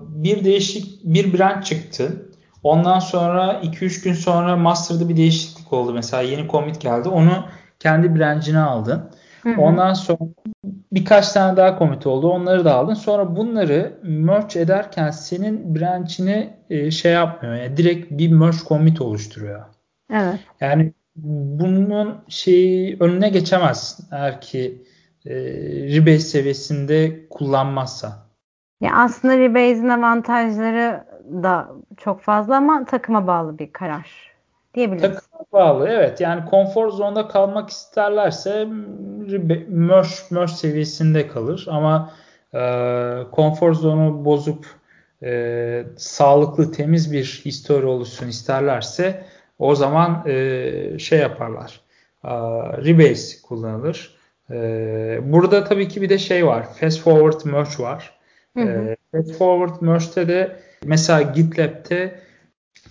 bir 0.00 0.44
değişik 0.44 1.04
bir 1.04 1.38
branch 1.38 1.64
çıktı. 1.64 2.29
Ondan 2.62 2.98
sonra 2.98 3.60
2-3 3.62 4.04
gün 4.04 4.12
sonra 4.12 4.56
master'da 4.56 5.08
bir 5.08 5.16
değişiklik 5.16 5.72
oldu. 5.72 5.92
Mesela 5.94 6.22
yeni 6.22 6.48
commit 6.48 6.80
geldi. 6.80 7.08
Onu 7.08 7.44
kendi 7.78 8.16
branch'ine 8.16 8.58
aldın. 8.58 9.10
Hı 9.42 9.50
hı. 9.50 9.60
Ondan 9.60 9.94
sonra 9.94 10.18
birkaç 10.92 11.32
tane 11.32 11.56
daha 11.56 11.78
commit 11.78 12.06
oldu. 12.06 12.30
Onları 12.30 12.64
da 12.64 12.74
aldın. 12.74 12.94
Sonra 12.94 13.36
bunları 13.36 13.98
merge 14.02 14.60
ederken 14.60 15.10
senin 15.10 15.74
branch'ini 15.74 16.50
e, 16.70 16.90
şey 16.90 17.12
yapmıyor. 17.12 17.54
Yani 17.54 17.76
direkt 17.76 18.10
bir 18.10 18.32
merge 18.32 18.58
commit 18.68 19.00
oluşturuyor. 19.00 19.60
Evet. 20.12 20.40
Yani 20.60 20.92
bunun 21.16 22.16
şeyi 22.28 22.96
önüne 23.00 23.28
geçemez 23.28 24.00
eğer 24.12 24.40
ki 24.40 24.82
e, 25.26 25.34
Rebase 25.96 26.18
seviyesinde 26.18 27.28
kullanmazsa. 27.30 28.30
Ya 28.80 28.92
aslında 28.94 29.38
Rebase'in 29.38 29.88
avantajları 29.88 31.04
da 31.32 31.68
çok 31.96 32.20
fazla 32.20 32.56
ama 32.56 32.84
takıma 32.84 33.26
bağlı 33.26 33.58
bir 33.58 33.72
karar 33.72 34.30
diyebiliriz. 34.74 35.14
Takıma 35.14 35.44
bağlı 35.52 35.88
evet. 35.88 36.20
Yani 36.20 36.44
konfor 36.44 36.90
zonda 36.90 37.28
kalmak 37.28 37.70
isterlerse 37.70 38.64
merge, 39.28 39.66
merge 40.30 40.52
seviyesinde 40.52 41.28
kalır 41.28 41.66
ama 41.70 42.10
e, 42.54 42.60
konfor 43.32 43.74
zonu 43.74 44.24
bozup 44.24 44.66
e, 45.22 45.84
sağlıklı 45.96 46.72
temiz 46.72 47.12
bir 47.12 47.42
histori 47.44 47.86
oluşsun 47.86 48.28
isterlerse 48.28 49.24
o 49.58 49.74
zaman 49.74 50.22
e, 50.26 50.98
şey 50.98 51.18
yaparlar. 51.18 51.80
E, 52.24 52.30
Rebase 52.84 53.42
kullanılır. 53.42 54.16
E, 54.50 55.18
burada 55.22 55.64
tabii 55.64 55.88
ki 55.88 56.02
bir 56.02 56.08
de 56.08 56.18
şey 56.18 56.46
var. 56.46 56.74
Fast 56.74 57.00
forward 57.00 57.52
merge 57.52 57.82
var. 57.82 58.18
Hı 58.56 58.62
hı. 58.62 58.68
E, 58.68 58.96
fast 59.12 59.38
forward 59.38 59.80
merge'de 59.80 60.28
de 60.28 60.56
mesela 60.84 61.22
GitLab'te 61.22 62.20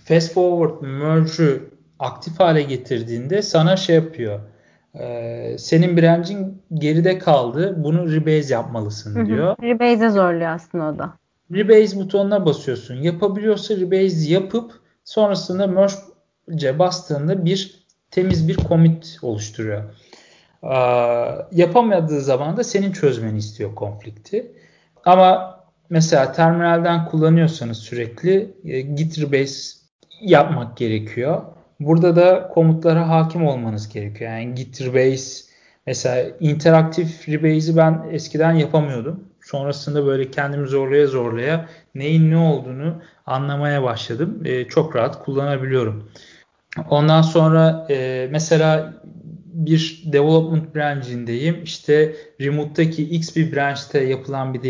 fast 0.04 0.32
forward 0.32 0.82
merge'ü 0.82 1.70
aktif 1.98 2.40
hale 2.40 2.62
getirdiğinde 2.62 3.42
sana 3.42 3.76
şey 3.76 3.96
yapıyor. 3.96 4.40
E, 4.94 5.56
senin 5.58 5.96
branch'in 5.96 6.62
geride 6.74 7.18
kaldı. 7.18 7.74
Bunu 7.84 8.12
rebase 8.12 8.54
yapmalısın 8.54 9.26
diyor. 9.26 9.56
Rebase'e 9.62 10.10
zorluyor 10.10 10.50
aslında 10.50 10.84
o 10.84 10.98
da. 10.98 11.12
Rebase 11.52 11.96
butonuna 11.96 12.46
basıyorsun. 12.46 12.94
Yapabiliyorsa 12.94 13.76
rebase 13.76 14.30
yapıp 14.32 14.72
sonrasında 15.04 15.66
merge 15.66 16.78
bastığında 16.78 17.44
bir 17.44 17.84
temiz 18.10 18.48
bir 18.48 18.56
commit 18.56 19.18
oluşturuyor. 19.22 19.82
Ee, 20.62 20.76
yapamadığı 21.52 22.20
zaman 22.20 22.56
da 22.56 22.64
senin 22.64 22.92
çözmeni 22.92 23.38
istiyor 23.38 23.74
konflikti. 23.74 24.52
Ama 25.04 25.59
mesela 25.90 26.32
terminalden 26.32 27.04
kullanıyorsanız 27.04 27.78
sürekli 27.78 28.54
e, 28.64 28.80
git 28.80 29.20
rebase 29.20 29.78
yapmak 30.20 30.76
gerekiyor. 30.76 31.42
Burada 31.80 32.16
da 32.16 32.48
komutlara 32.48 33.08
hakim 33.08 33.46
olmanız 33.46 33.88
gerekiyor. 33.88 34.30
Yani 34.30 34.54
git 34.54 34.82
rebase 34.82 35.44
mesela 35.86 36.30
interaktif 36.40 37.28
rebase'i 37.28 37.76
ben 37.76 38.06
eskiden 38.12 38.52
yapamıyordum. 38.52 39.24
Sonrasında 39.42 40.06
böyle 40.06 40.30
kendimi 40.30 40.68
zorlaya 40.68 41.06
zorlaya 41.06 41.68
neyin 41.94 42.30
ne 42.30 42.36
olduğunu 42.36 43.02
anlamaya 43.26 43.82
başladım. 43.82 44.42
E, 44.44 44.64
çok 44.64 44.96
rahat 44.96 45.24
kullanabiliyorum. 45.24 46.10
Ondan 46.90 47.22
sonra 47.22 47.86
e, 47.90 48.28
mesela 48.30 48.94
bir 49.44 50.02
development 50.04 50.74
branch'indeyim. 50.74 51.62
İşte 51.64 52.16
remote'daki 52.40 53.02
X 53.04 53.36
bir 53.36 53.52
branch'te 53.52 54.04
yapılan 54.04 54.54
bir 54.54 54.62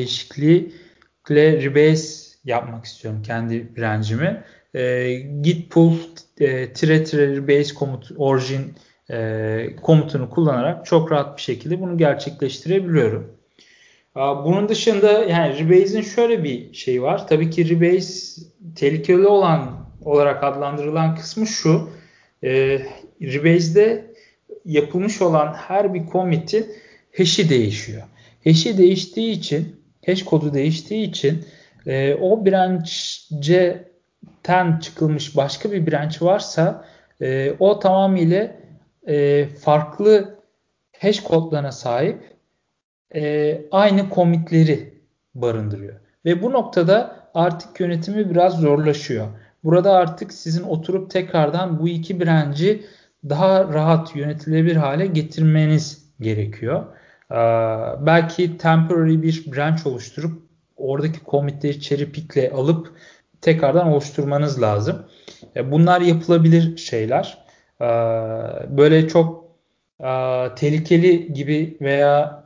değişiklikle 1.31 1.71
rebase 1.71 2.37
yapmak 2.45 2.85
istiyorum 2.85 3.23
kendi 3.23 3.77
branch'imi. 3.77 4.43
E, 4.75 5.13
git 5.43 5.71
pull 5.71 5.95
e, 6.41 6.73
tire 6.73 7.05
tire 7.05 7.37
rebase 7.37 7.75
komut 7.75 8.11
origin 8.17 8.75
e, 9.11 9.77
komutunu 9.83 10.31
kullanarak 10.31 10.87
çok 10.87 11.13
rahat 11.13 11.37
bir 11.37 11.43
şekilde 11.43 11.81
bunu 11.81 11.99
gerçekleştirebiliyorum. 11.99 13.41
Bunun 14.17 14.69
dışında 14.69 15.25
yani 15.25 15.59
Rebase'in 15.59 16.03
şöyle 16.03 16.45
bir 16.45 16.75
şey 16.75 17.03
var. 17.03 17.29
Tabii 17.29 17.51
ki 17.51 17.69
Rebase 17.69 18.43
tehlikeli 18.77 19.27
olan 19.27 19.87
olarak 20.05 20.45
adlandırılan 20.45 21.17
kısmı 21.17 21.47
şu. 21.47 21.91
E, 22.45 22.51
Rebase'de 23.23 24.11
yapılmış 24.65 25.23
olan 25.23 25.55
her 25.55 25.95
bir 25.95 26.07
commit'in 26.13 26.67
hash'i 27.19 27.49
değişiyor. 27.49 28.03
Hash'i 28.45 28.79
değiştiği 28.79 29.33
için, 29.33 29.80
hash 30.07 30.23
kodu 30.23 30.55
değiştiği 30.55 31.09
için 31.09 31.45
e, 31.87 32.15
o 32.15 32.47
branch'ten 32.47 33.79
çıkılmış 34.79 35.37
başka 35.37 35.73
bir 35.73 35.91
branch 35.91 36.23
varsa 36.23 36.85
e, 37.21 37.55
o 37.59 37.79
tamamıyla 37.79 38.51
e, 39.09 39.47
farklı 39.47 40.39
hash 41.01 41.21
kodlarına 41.21 41.73
sahip 41.73 42.19
e, 43.15 43.61
aynı 43.71 44.07
commitleri 44.15 44.95
barındırıyor. 45.35 45.95
Ve 46.25 46.43
bu 46.43 46.53
noktada 46.53 47.17
artık 47.35 47.81
yönetimi 47.81 48.31
biraz 48.31 48.61
zorlaşıyor. 48.61 49.27
Burada 49.65 49.93
artık 49.93 50.33
sizin 50.33 50.63
oturup 50.63 51.11
tekrardan 51.11 51.79
bu 51.81 51.89
iki 51.89 52.21
branch'i 52.21 52.85
daha 53.29 53.65
rahat 53.75 54.17
yönetilebilir 54.17 54.77
hale 54.77 55.07
getirmeniz 55.07 56.05
gerekiyor. 56.21 56.87
Ee, 57.31 57.37
belki 58.07 58.59
temporary 58.59 59.23
bir 59.23 59.53
branch 59.53 59.87
oluşturup 59.87 60.43
oradaki 60.77 61.19
commitleri 61.31 61.81
cherry 61.81 62.13
pick'le 62.13 62.53
alıp 62.55 62.93
tekrardan 63.41 63.87
oluşturmanız 63.87 64.63
lazım. 64.63 65.07
Ee, 65.57 65.73
bunlar 65.73 66.01
yapılabilir 66.01 66.77
şeyler. 66.77 67.45
Ee, 67.81 67.87
böyle 68.69 69.09
çok 69.09 69.51
e, 70.01 70.49
tehlikeli 70.57 71.33
gibi 71.33 71.77
veya 71.81 72.45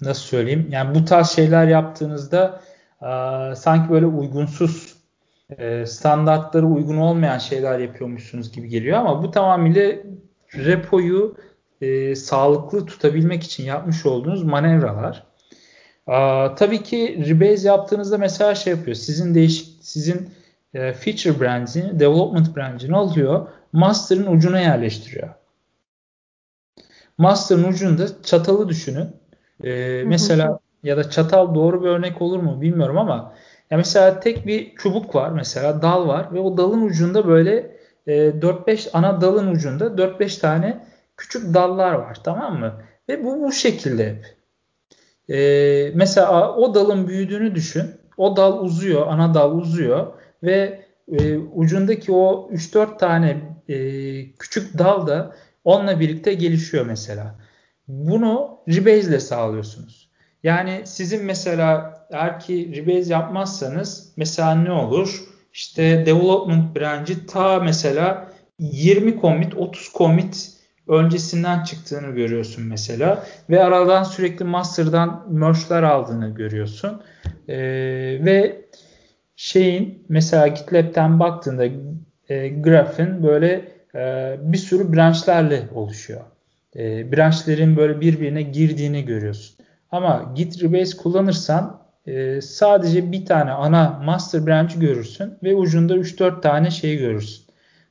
nasıl 0.00 0.22
söyleyeyim 0.22 0.68
yani 0.70 0.94
bu 0.94 1.04
tarz 1.04 1.30
şeyler 1.30 1.66
yaptığınızda 1.66 2.60
e, 3.02 3.06
sanki 3.56 3.92
böyle 3.92 4.06
uygunsuz 4.06 4.96
e, 5.58 5.86
standartlara 5.86 6.66
uygun 6.66 6.96
olmayan 6.96 7.38
şeyler 7.38 7.78
yapıyormuşsunuz 7.78 8.52
gibi 8.52 8.68
geliyor 8.68 8.98
ama 8.98 9.22
bu 9.22 9.30
tamamıyla 9.30 9.92
repoyu 10.54 11.36
e, 11.82 12.14
sağlıklı 12.14 12.86
tutabilmek 12.86 13.42
için 13.42 13.64
yapmış 13.64 14.06
olduğunuz 14.06 14.42
manevralar. 14.42 15.26
Aa, 16.06 16.54
tabii 16.54 16.82
ki 16.82 17.24
rebase 17.28 17.68
yaptığınızda 17.68 18.18
mesela 18.18 18.54
şey 18.54 18.72
yapıyor. 18.72 18.96
Sizin 18.96 19.34
değişik 19.34 19.84
sizin 19.84 20.30
e, 20.74 20.92
feature 20.92 21.40
branch'ini, 21.40 22.00
development 22.00 22.56
branch'ini 22.56 22.96
alıyor, 22.96 23.48
master'ın 23.72 24.36
ucuna 24.36 24.60
yerleştiriyor. 24.60 25.28
Master'ın 27.18 27.64
ucunda 27.64 28.22
çatalı 28.22 28.68
düşünün. 28.68 29.08
E, 29.64 30.02
mesela 30.06 30.58
ya 30.82 30.96
da 30.96 31.10
çatal 31.10 31.54
doğru 31.54 31.84
bir 31.84 31.88
örnek 31.88 32.22
olur 32.22 32.40
mu 32.40 32.60
bilmiyorum 32.60 32.98
ama 32.98 33.34
ya 33.70 33.76
mesela 33.76 34.20
tek 34.20 34.46
bir 34.46 34.74
çubuk 34.76 35.14
var 35.14 35.30
mesela 35.30 35.82
dal 35.82 36.08
var 36.08 36.34
ve 36.34 36.40
o 36.40 36.56
dalın 36.56 36.82
ucunda 36.86 37.28
böyle 37.28 37.76
e, 38.06 38.12
4-5 38.12 38.90
ana 38.92 39.20
dalın 39.20 39.46
ucunda 39.46 39.84
4-5 39.86 40.40
tane 40.40 40.91
küçük 41.22 41.54
dallar 41.54 41.92
var 41.92 42.18
tamam 42.24 42.60
mı? 42.60 42.82
Ve 43.08 43.24
bu 43.24 43.42
bu 43.42 43.52
şekilde 43.52 44.08
hep. 44.08 44.36
E, 45.36 45.92
mesela 45.94 46.54
o 46.54 46.74
dalın 46.74 47.08
büyüdüğünü 47.08 47.54
düşün. 47.54 47.84
O 48.16 48.36
dal 48.36 48.64
uzuyor, 48.64 49.06
ana 49.06 49.34
dal 49.34 49.56
uzuyor 49.56 50.06
ve 50.42 50.84
e, 51.12 51.36
ucundaki 51.38 52.12
o 52.12 52.50
3-4 52.52 52.98
tane 52.98 53.40
e, 53.68 53.76
küçük 54.32 54.78
dal 54.78 55.06
da 55.06 55.36
onunla 55.64 56.00
birlikte 56.00 56.34
gelişiyor 56.34 56.86
mesela. 56.86 57.34
Bunu 57.88 58.58
Rebase 58.68 59.08
ile 59.08 59.20
sağlıyorsunuz. 59.20 60.10
Yani 60.42 60.82
sizin 60.84 61.24
mesela 61.24 61.98
eğer 62.10 62.40
ki 62.40 62.72
rebase 62.76 63.12
yapmazsanız 63.12 64.12
mesela 64.16 64.54
ne 64.54 64.72
olur? 64.72 65.24
İşte 65.52 66.06
development 66.06 66.76
branch'i 66.76 67.26
ta 67.26 67.60
mesela 67.60 68.32
20 68.58 69.20
commit 69.20 69.54
30 69.54 69.92
commit 69.94 70.61
öncesinden 70.88 71.64
çıktığını 71.64 72.14
görüyorsun 72.14 72.64
mesela 72.64 73.24
ve 73.50 73.64
aradan 73.64 74.02
sürekli 74.02 74.44
master'dan 74.44 75.26
merge'ler 75.30 75.82
aldığını 75.82 76.34
görüyorsun. 76.34 77.02
Ee, 77.48 77.56
ve 78.24 78.64
şeyin 79.36 80.04
mesela 80.08 80.48
GitLab'den 80.48 81.20
baktığında 81.20 81.64
e, 82.28 82.48
grafin 82.48 83.22
böyle 83.22 83.72
e, 83.94 84.36
bir 84.40 84.58
sürü 84.58 84.92
branchlerle 84.92 85.62
oluşuyor. 85.74 86.20
E, 86.76 87.12
branchlerin 87.12 87.76
böyle 87.76 88.00
birbirine 88.00 88.42
girdiğini 88.42 89.04
görüyorsun. 89.04 89.56
Ama 89.90 90.32
Git 90.36 90.62
Rebase 90.62 90.96
kullanırsan 90.96 91.82
e, 92.06 92.40
sadece 92.40 93.12
bir 93.12 93.26
tane 93.26 93.50
ana 93.50 94.00
master 94.04 94.46
branch 94.46 94.80
görürsün 94.80 95.34
ve 95.42 95.54
ucunda 95.54 95.96
3-4 95.96 96.40
tane 96.40 96.70
şey 96.70 96.98
görürsün. 96.98 97.44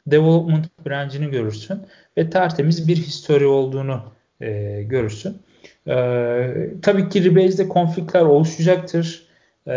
Development 0.08 0.66
branch'ini 0.86 1.32
görürsün 1.32 1.80
ve 2.18 2.30
tertemiz 2.30 2.88
bir 2.88 2.98
history 2.98 3.46
olduğunu 3.46 4.02
e, 4.42 4.82
görürsün. 4.84 5.38
E, 5.88 5.96
tabii 6.82 7.10
ki 7.10 7.24
Rebase'de 7.24 7.68
konflikler 7.68 8.22
oluşacaktır. 8.22 9.28
E, 9.68 9.76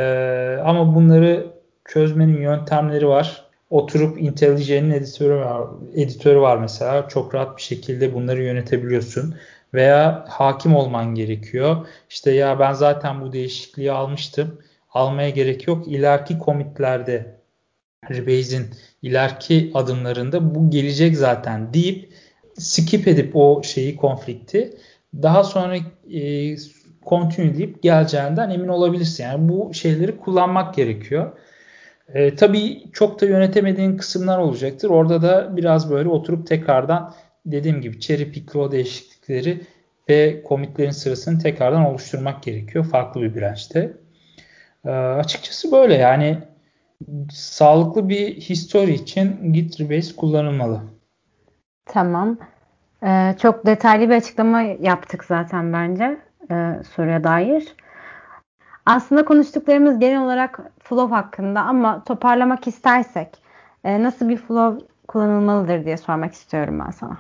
ama 0.65 0.95
bunları 0.95 1.47
çözmenin 1.85 2.41
yöntemleri 2.41 3.09
var. 3.09 3.45
Oturup 3.71 4.23
IntelliJ'nin 4.23 4.91
editörü 4.91 5.35
var, 5.35 5.67
editörü 5.95 6.41
var 6.41 6.57
mesela. 6.57 7.09
Çok 7.09 7.35
rahat 7.35 7.57
bir 7.57 7.63
şekilde 7.63 8.15
bunları 8.15 8.43
yönetebiliyorsun 8.43 9.35
veya 9.75 10.25
hakim 10.29 10.77
olman 10.77 11.15
gerekiyor. 11.15 11.87
İşte 12.11 12.31
ya 12.31 12.59
ben 12.59 12.73
zaten 12.73 13.21
bu 13.21 13.33
değişikliği 13.33 13.93
almıştım. 13.93 14.59
Almaya 14.93 15.31
gerek 15.31 15.69
yok. 15.69 15.89
İleriki 15.89 16.39
komitlerde 16.39 17.34
Rebase'in 18.11 18.67
ileriki 19.03 19.71
adımlarında 19.75 20.55
bu 20.55 20.71
gelecek 20.71 21.17
zaten 21.17 21.75
deyip 21.75 22.09
skip 22.59 23.09
edip 23.09 23.37
o 23.37 23.63
şeyi 23.63 23.97
konflikti 23.97 24.77
daha 25.23 25.45
sonra 25.45 25.77
e, 26.13 26.57
continue 27.07 27.57
deyip 27.57 27.83
geleceğinden 27.83 28.51
emin 28.51 28.69
olabilirsin. 28.69 29.25
Yani 29.25 29.49
bu 29.49 29.75
şeyleri 29.75 30.17
kullanmak 30.17 30.75
gerekiyor. 30.75 31.33
E, 32.15 32.37
tabii 32.37 32.83
çok 32.93 33.21
da 33.21 33.27
yönetemediğin 33.27 33.97
kısımlar 33.97 34.39
olacaktır. 34.39 34.91
Orada 34.91 35.23
da 35.23 35.57
biraz 35.57 35.91
böyle 35.91 36.09
oturup 36.09 36.47
tekrardan 36.47 37.15
dediğim 37.47 37.81
gibi 37.81 38.01
cherry 38.01 38.33
pick'li 38.33 38.59
o 38.59 38.73
değişiklikleri 38.73 39.61
ve 40.09 40.43
komitlerin 40.43 40.91
sırasını 40.91 41.39
tekrardan 41.39 41.87
oluşturmak 41.87 42.43
gerekiyor 42.43 42.85
farklı 42.85 43.23
bir 43.23 43.35
branch'te. 43.35 43.93
E, 44.85 44.91
açıkçası 44.91 45.73
böyle 45.73 45.95
yani 45.95 46.39
sağlıklı 47.33 48.09
bir 48.09 48.35
history 48.41 48.95
için 48.95 49.53
Git 49.53 49.81
Rebase 49.81 50.17
kullanılmalı. 50.17 50.81
Tamam. 51.87 52.39
Ee, 53.03 53.35
çok 53.43 53.67
detaylı 53.67 54.11
bir 54.11 54.15
açıklama 54.15 54.61
yaptık 54.61 55.25
zaten 55.25 55.73
bence 55.73 56.21
e, 56.51 56.83
soruya 56.95 57.25
dair. 57.25 57.75
Aslında 58.87 59.25
konuştuklarımız 59.25 59.99
genel 59.99 60.25
olarak 60.25 60.61
flow 60.83 61.15
hakkında 61.15 61.61
ama 61.61 62.05
toparlamak 62.05 62.67
istersek 62.67 63.29
e, 63.85 64.03
nasıl 64.03 64.29
bir 64.29 64.37
flow 64.37 64.87
kullanılmalıdır 65.09 65.85
diye 65.85 65.97
sormak 65.97 66.33
istiyorum 66.33 66.83
ben 66.87 66.91
sana. 66.91 67.19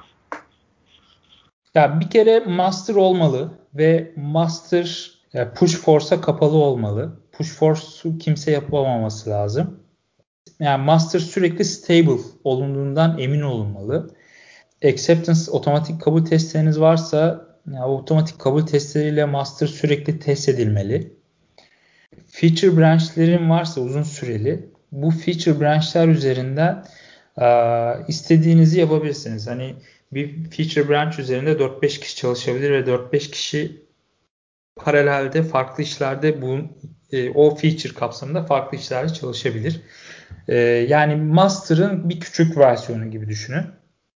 Ya 1.74 2.00
bir 2.00 2.10
kere 2.10 2.40
master 2.40 2.94
olmalı 2.94 3.50
ve 3.74 4.12
master 4.16 5.10
push 5.54 5.76
force'a 5.76 6.20
kapalı 6.20 6.56
olmalı. 6.56 7.23
Push 7.36 7.48
force'u 7.48 8.18
kimse 8.18 8.50
yapamaması 8.50 9.30
lazım. 9.30 9.80
Yani 10.60 10.84
master 10.84 11.18
sürekli 11.18 11.64
stable 11.64 12.22
olunduğundan 12.44 13.18
emin 13.18 13.40
olunmalı. 13.40 14.10
Acceptance 14.84 15.50
otomatik 15.50 16.00
kabul 16.00 16.24
testleriniz 16.24 16.80
varsa 16.80 17.46
yani 17.72 17.84
otomatik 17.84 18.38
kabul 18.38 18.66
testleriyle 18.66 19.24
master 19.24 19.66
sürekli 19.66 20.18
test 20.18 20.48
edilmeli. 20.48 21.12
Feature 22.26 22.76
branchlerin 22.76 23.50
varsa 23.50 23.80
uzun 23.80 24.02
süreli 24.02 24.68
bu 24.92 25.10
feature 25.10 25.60
branchler 25.60 26.08
üzerinden 26.08 26.84
istediğinizi 28.08 28.80
yapabilirsiniz. 28.80 29.46
Hani 29.46 29.74
bir 30.12 30.50
feature 30.50 30.88
branch 30.88 31.18
üzerinde 31.18 31.52
4-5 31.52 32.00
kişi 32.00 32.16
çalışabilir 32.16 32.70
ve 32.70 32.80
4-5 32.80 33.30
kişi 33.30 33.84
paralelde 34.76 35.42
farklı 35.42 35.82
işlerde 35.82 36.42
bu 36.42 36.58
e, 37.14 37.30
o 37.30 37.54
feature 37.54 37.94
kapsamında 37.94 38.42
farklı 38.42 38.78
işlerde 38.78 39.12
çalışabilir. 39.12 39.80
E, 40.48 40.56
yani 40.88 41.16
master'ın 41.16 42.08
bir 42.08 42.20
küçük 42.20 42.56
versiyonu 42.58 43.10
gibi 43.10 43.28
düşünün. 43.28 43.64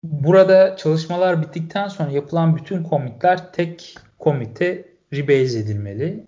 burada 0.03 0.77
çalışmalar 0.77 1.43
bittikten 1.43 1.89
sonra 1.89 2.11
yapılan 2.11 2.57
bütün 2.57 2.85
commitler 2.89 3.53
tek 3.53 3.95
komite 4.19 4.85
rebase 5.13 5.59
edilmeli. 5.59 6.27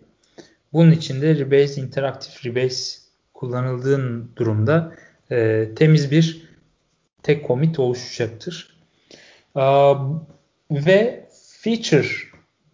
Bunun 0.73 0.91
için 0.91 1.21
de 1.21 1.35
rebase, 1.35 1.81
interaktif 1.81 2.45
rebase 2.45 2.99
kullanıldığın 3.33 4.31
durumda 4.35 4.91
e, 5.31 5.67
temiz 5.75 6.11
bir 6.11 6.47
tek 7.23 7.47
commit 7.47 7.79
oluşacaktır. 7.79 8.77
E, 9.55 9.63
ve 10.71 11.29
feature 11.63 12.07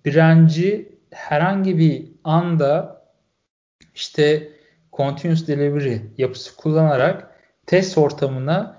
direnci 0.05 0.93
herhangi 1.11 1.77
bir 1.77 2.05
anda 2.23 3.02
işte 3.95 4.49
continuous 4.93 5.47
delivery 5.47 5.97
yapısı 6.17 6.55
kullanarak 6.55 7.39
test 7.65 7.97
ortamına 7.97 8.77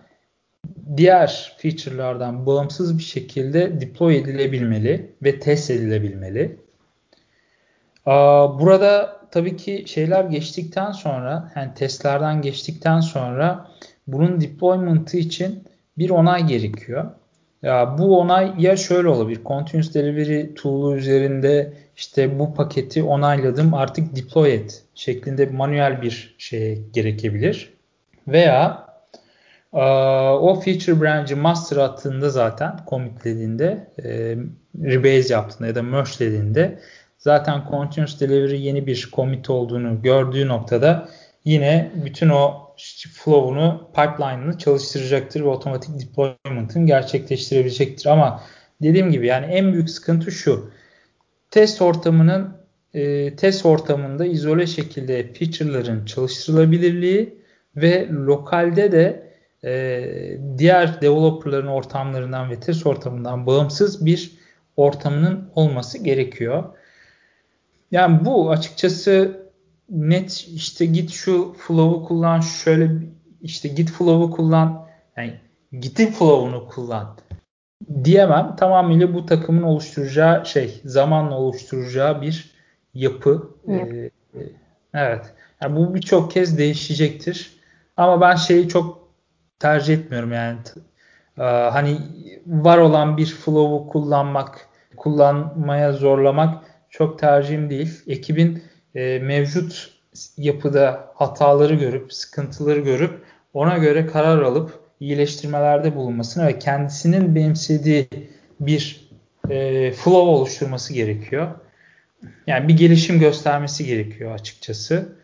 diğer 0.97 1.57
feature'lardan 1.59 2.47
bağımsız 2.47 2.99
bir 2.99 3.03
şekilde 3.03 3.81
deploy 3.81 4.17
edilebilmeli 4.17 5.11
ve 5.23 5.41
test 5.41 5.71
edilebilmeli. 5.71 6.57
Burada 8.61 9.21
tabii 9.31 9.57
ki 9.57 9.85
şeyler 9.87 10.25
geçtikten 10.25 10.93
sonra, 10.93 11.53
yani 11.57 11.75
testlerden 11.75 12.43
geçtikten 12.43 13.01
sonra 13.01 13.71
bunun 14.07 14.41
deployment'ı 14.41 15.17
için 15.17 15.65
bir 15.99 16.11
onay 16.11 16.47
gerekiyor. 16.47 17.11
Ya 17.63 17.99
bu 17.99 18.21
onay 18.21 18.55
ya 18.59 18.77
şöyle 18.77 19.09
olabilir. 19.09 19.41
Continuous 19.47 19.95
Delivery 19.95 20.55
tool'u 20.55 20.97
üzerinde 20.97 21.73
işte 21.97 22.39
bu 22.39 22.55
paketi 22.55 23.03
onayladım 23.03 23.75
artık 23.75 24.17
deploy 24.17 24.55
et 24.55 24.83
şeklinde 24.95 25.47
manuel 25.47 26.03
bir 26.03 26.35
şeye 26.39 26.79
gerekebilir. 26.93 27.73
Veya 28.29 28.87
e, 29.73 29.83
o 30.31 30.61
feature 30.61 31.01
branch'i 31.01 31.35
master 31.35 31.77
attığında 31.77 32.31
zaten 32.31 32.77
commitlediğinde 32.91 33.89
e, 33.99 34.37
rebase 34.85 35.35
yaptığında 35.35 35.69
ya 35.69 35.75
da 35.75 35.83
merge'lediğinde 35.83 36.79
zaten 37.19 37.63
continuous 37.71 38.21
delivery 38.21 38.61
yeni 38.61 38.87
bir 38.87 39.11
commit 39.13 39.51
olduğunu 39.51 40.03
gördüğü 40.03 40.49
noktada 40.49 41.09
yine 41.45 41.93
bütün 42.05 42.29
o 42.29 42.65
flow'unu, 43.13 43.91
pipeline'ını 43.95 44.59
çalıştıracaktır 44.59 45.41
ve 45.41 45.49
otomatik 45.49 46.01
deployment'ın 46.01 46.87
gerçekleştirebilecektir. 46.87 48.07
Ama 48.07 48.43
dediğim 48.83 49.11
gibi 49.11 49.27
yani 49.27 49.47
en 49.47 49.73
büyük 49.73 49.91
sıkıntı 49.91 50.33
şu. 50.33 50.71
Test 51.55 51.83
ortamının 51.83 52.57
e, 52.95 53.37
test 53.37 53.67
ortamında 53.67 54.27
izole 54.27 54.67
şekilde 54.67 55.33
feature'ların 55.33 56.05
çalıştırılabilirliği 56.05 57.39
ve 57.77 58.09
lokalde 58.09 58.93
de 58.93 59.33
e, 59.65 60.39
diğer 60.59 61.01
developerların 61.01 61.67
ortamlarından 61.67 62.51
ve 62.51 62.61
test 62.61 62.87
ortamından 62.87 63.47
bağımsız 63.47 64.07
bir 64.07 64.33
ortamının 64.77 65.51
olması 65.55 65.99
gerekiyor. 65.99 66.65
Yani 67.91 68.25
bu 68.25 68.51
açıkçası 68.51 69.41
net 69.91 70.49
işte 70.55 70.87
git 70.87 71.11
şu 71.11 71.57
flow'u 71.59 72.05
kullan 72.05 72.41
şöyle 72.41 72.91
işte 73.43 73.69
git 73.69 73.91
flow'u 73.91 74.31
kullan 74.31 74.87
yani 75.17 75.35
git'in 75.81 76.07
flow'unu 76.07 76.69
kullan 76.69 77.17
diyemem. 78.05 78.57
Tamamıyla 78.57 79.15
bu 79.15 79.27
takımın 79.27 79.63
oluşturacağı 79.63 80.47
şey 80.47 80.81
zamanla 80.85 81.35
oluşturacağı 81.39 82.23
bir 82.23 82.51
yapı. 82.95 83.51
Ee, 83.69 84.11
evet. 84.95 85.35
Yani 85.63 85.77
bu 85.77 85.95
birçok 85.95 86.31
kez 86.31 86.59
değişecektir. 86.59 87.53
Ama 87.97 88.21
ben 88.21 88.37
şeyi 88.37 88.69
çok 88.69 89.09
tercih 89.59 89.95
etmiyorum 89.95 90.33
yani. 90.33 90.59
Ee, 91.39 91.43
hani 91.43 91.99
var 92.47 92.79
olan 92.79 93.17
bir 93.17 93.27
flow'u 93.27 93.89
kullanmak, 93.89 94.69
kullanmaya 94.97 95.93
zorlamak 95.93 96.65
çok 96.91 97.19
tercihim 97.19 97.71
değil. 97.71 98.03
Ekibin 98.07 98.63
e, 98.95 99.19
mevcut 99.19 99.91
yapıda 100.37 101.13
hataları 101.15 101.75
görüp, 101.75 102.13
sıkıntıları 102.13 102.81
görüp 102.81 103.25
ona 103.55 103.79
göre 103.79 104.07
karar 104.07 104.43
alıp 104.43 104.84
iyileştirmelerde 105.05 105.97
bulunmasını 105.97 106.47
ve 106.47 106.59
kendisinin 106.59 107.35
benimsediği 107.35 108.09
bir 108.61 109.11
e, 109.51 109.93
flow 109.93 110.31
oluşturması 110.31 110.93
gerekiyor. 110.93 111.49
Yani 112.47 112.69
bir 112.69 112.77
gelişim 112.77 113.19
göstermesi 113.19 113.87
gerekiyor 113.87 114.35
açıkçası. 114.35 115.17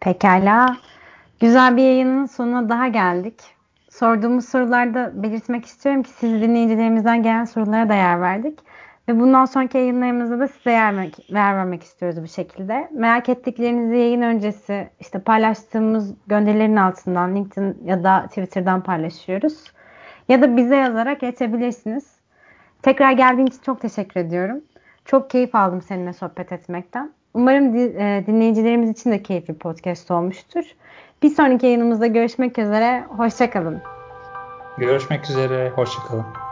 Pekala. 0.00 0.76
Güzel 1.40 1.76
bir 1.76 1.82
yayının 1.82 2.26
sonuna 2.26 2.68
daha 2.68 2.88
geldik. 2.88 3.34
Sorduğumuz 3.90 4.48
sorularda 4.48 5.22
belirtmek 5.22 5.66
istiyorum 5.66 6.02
ki 6.02 6.10
siz 6.10 6.32
dinleyicilerimizden 6.32 7.22
gelen 7.22 7.44
sorulara 7.44 7.88
da 7.88 7.94
yer 7.94 8.20
verdik. 8.20 8.58
Ve 9.08 9.20
bundan 9.20 9.44
sonraki 9.44 9.78
yayınlarımızda 9.78 10.40
da 10.40 10.48
size 10.48 10.70
yer 10.70 10.96
vermek, 10.96 11.30
yer 11.30 11.56
vermek 11.56 11.82
istiyoruz 11.82 12.22
bu 12.22 12.28
şekilde. 12.28 12.88
Merak 12.92 13.28
ettiklerinizi 13.28 13.96
yayın 13.96 14.22
öncesi 14.22 14.90
işte 15.00 15.18
paylaştığımız 15.18 16.14
gönderilerin 16.26 16.76
altından 16.76 17.36
LinkedIn 17.36 17.78
ya 17.84 18.04
da 18.04 18.26
Twitter'dan 18.26 18.82
paylaşıyoruz. 18.82 19.72
Ya 20.28 20.42
da 20.42 20.56
bize 20.56 20.76
yazarak 20.76 21.20
geçebilirsiniz. 21.20 22.04
Tekrar 22.82 23.12
geldiğin 23.12 23.46
için 23.46 23.60
çok 23.66 23.80
teşekkür 23.80 24.20
ediyorum. 24.20 24.60
Çok 25.04 25.30
keyif 25.30 25.54
aldım 25.54 25.82
seninle 25.82 26.12
sohbet 26.12 26.52
etmekten. 26.52 27.12
Umarım 27.34 27.76
e, 27.76 28.24
dinleyicilerimiz 28.26 28.90
için 28.90 29.10
de 29.10 29.22
keyifli 29.22 29.54
podcast 29.54 30.10
olmuştur. 30.10 30.64
Bir 31.22 31.30
sonraki 31.30 31.66
yayınımızda 31.66 32.06
görüşmek 32.06 32.58
üzere. 32.58 33.04
Hoşçakalın. 33.08 33.82
Görüşmek 34.78 35.24
üzere. 35.24 35.70
Hoşçakalın. 35.70 36.51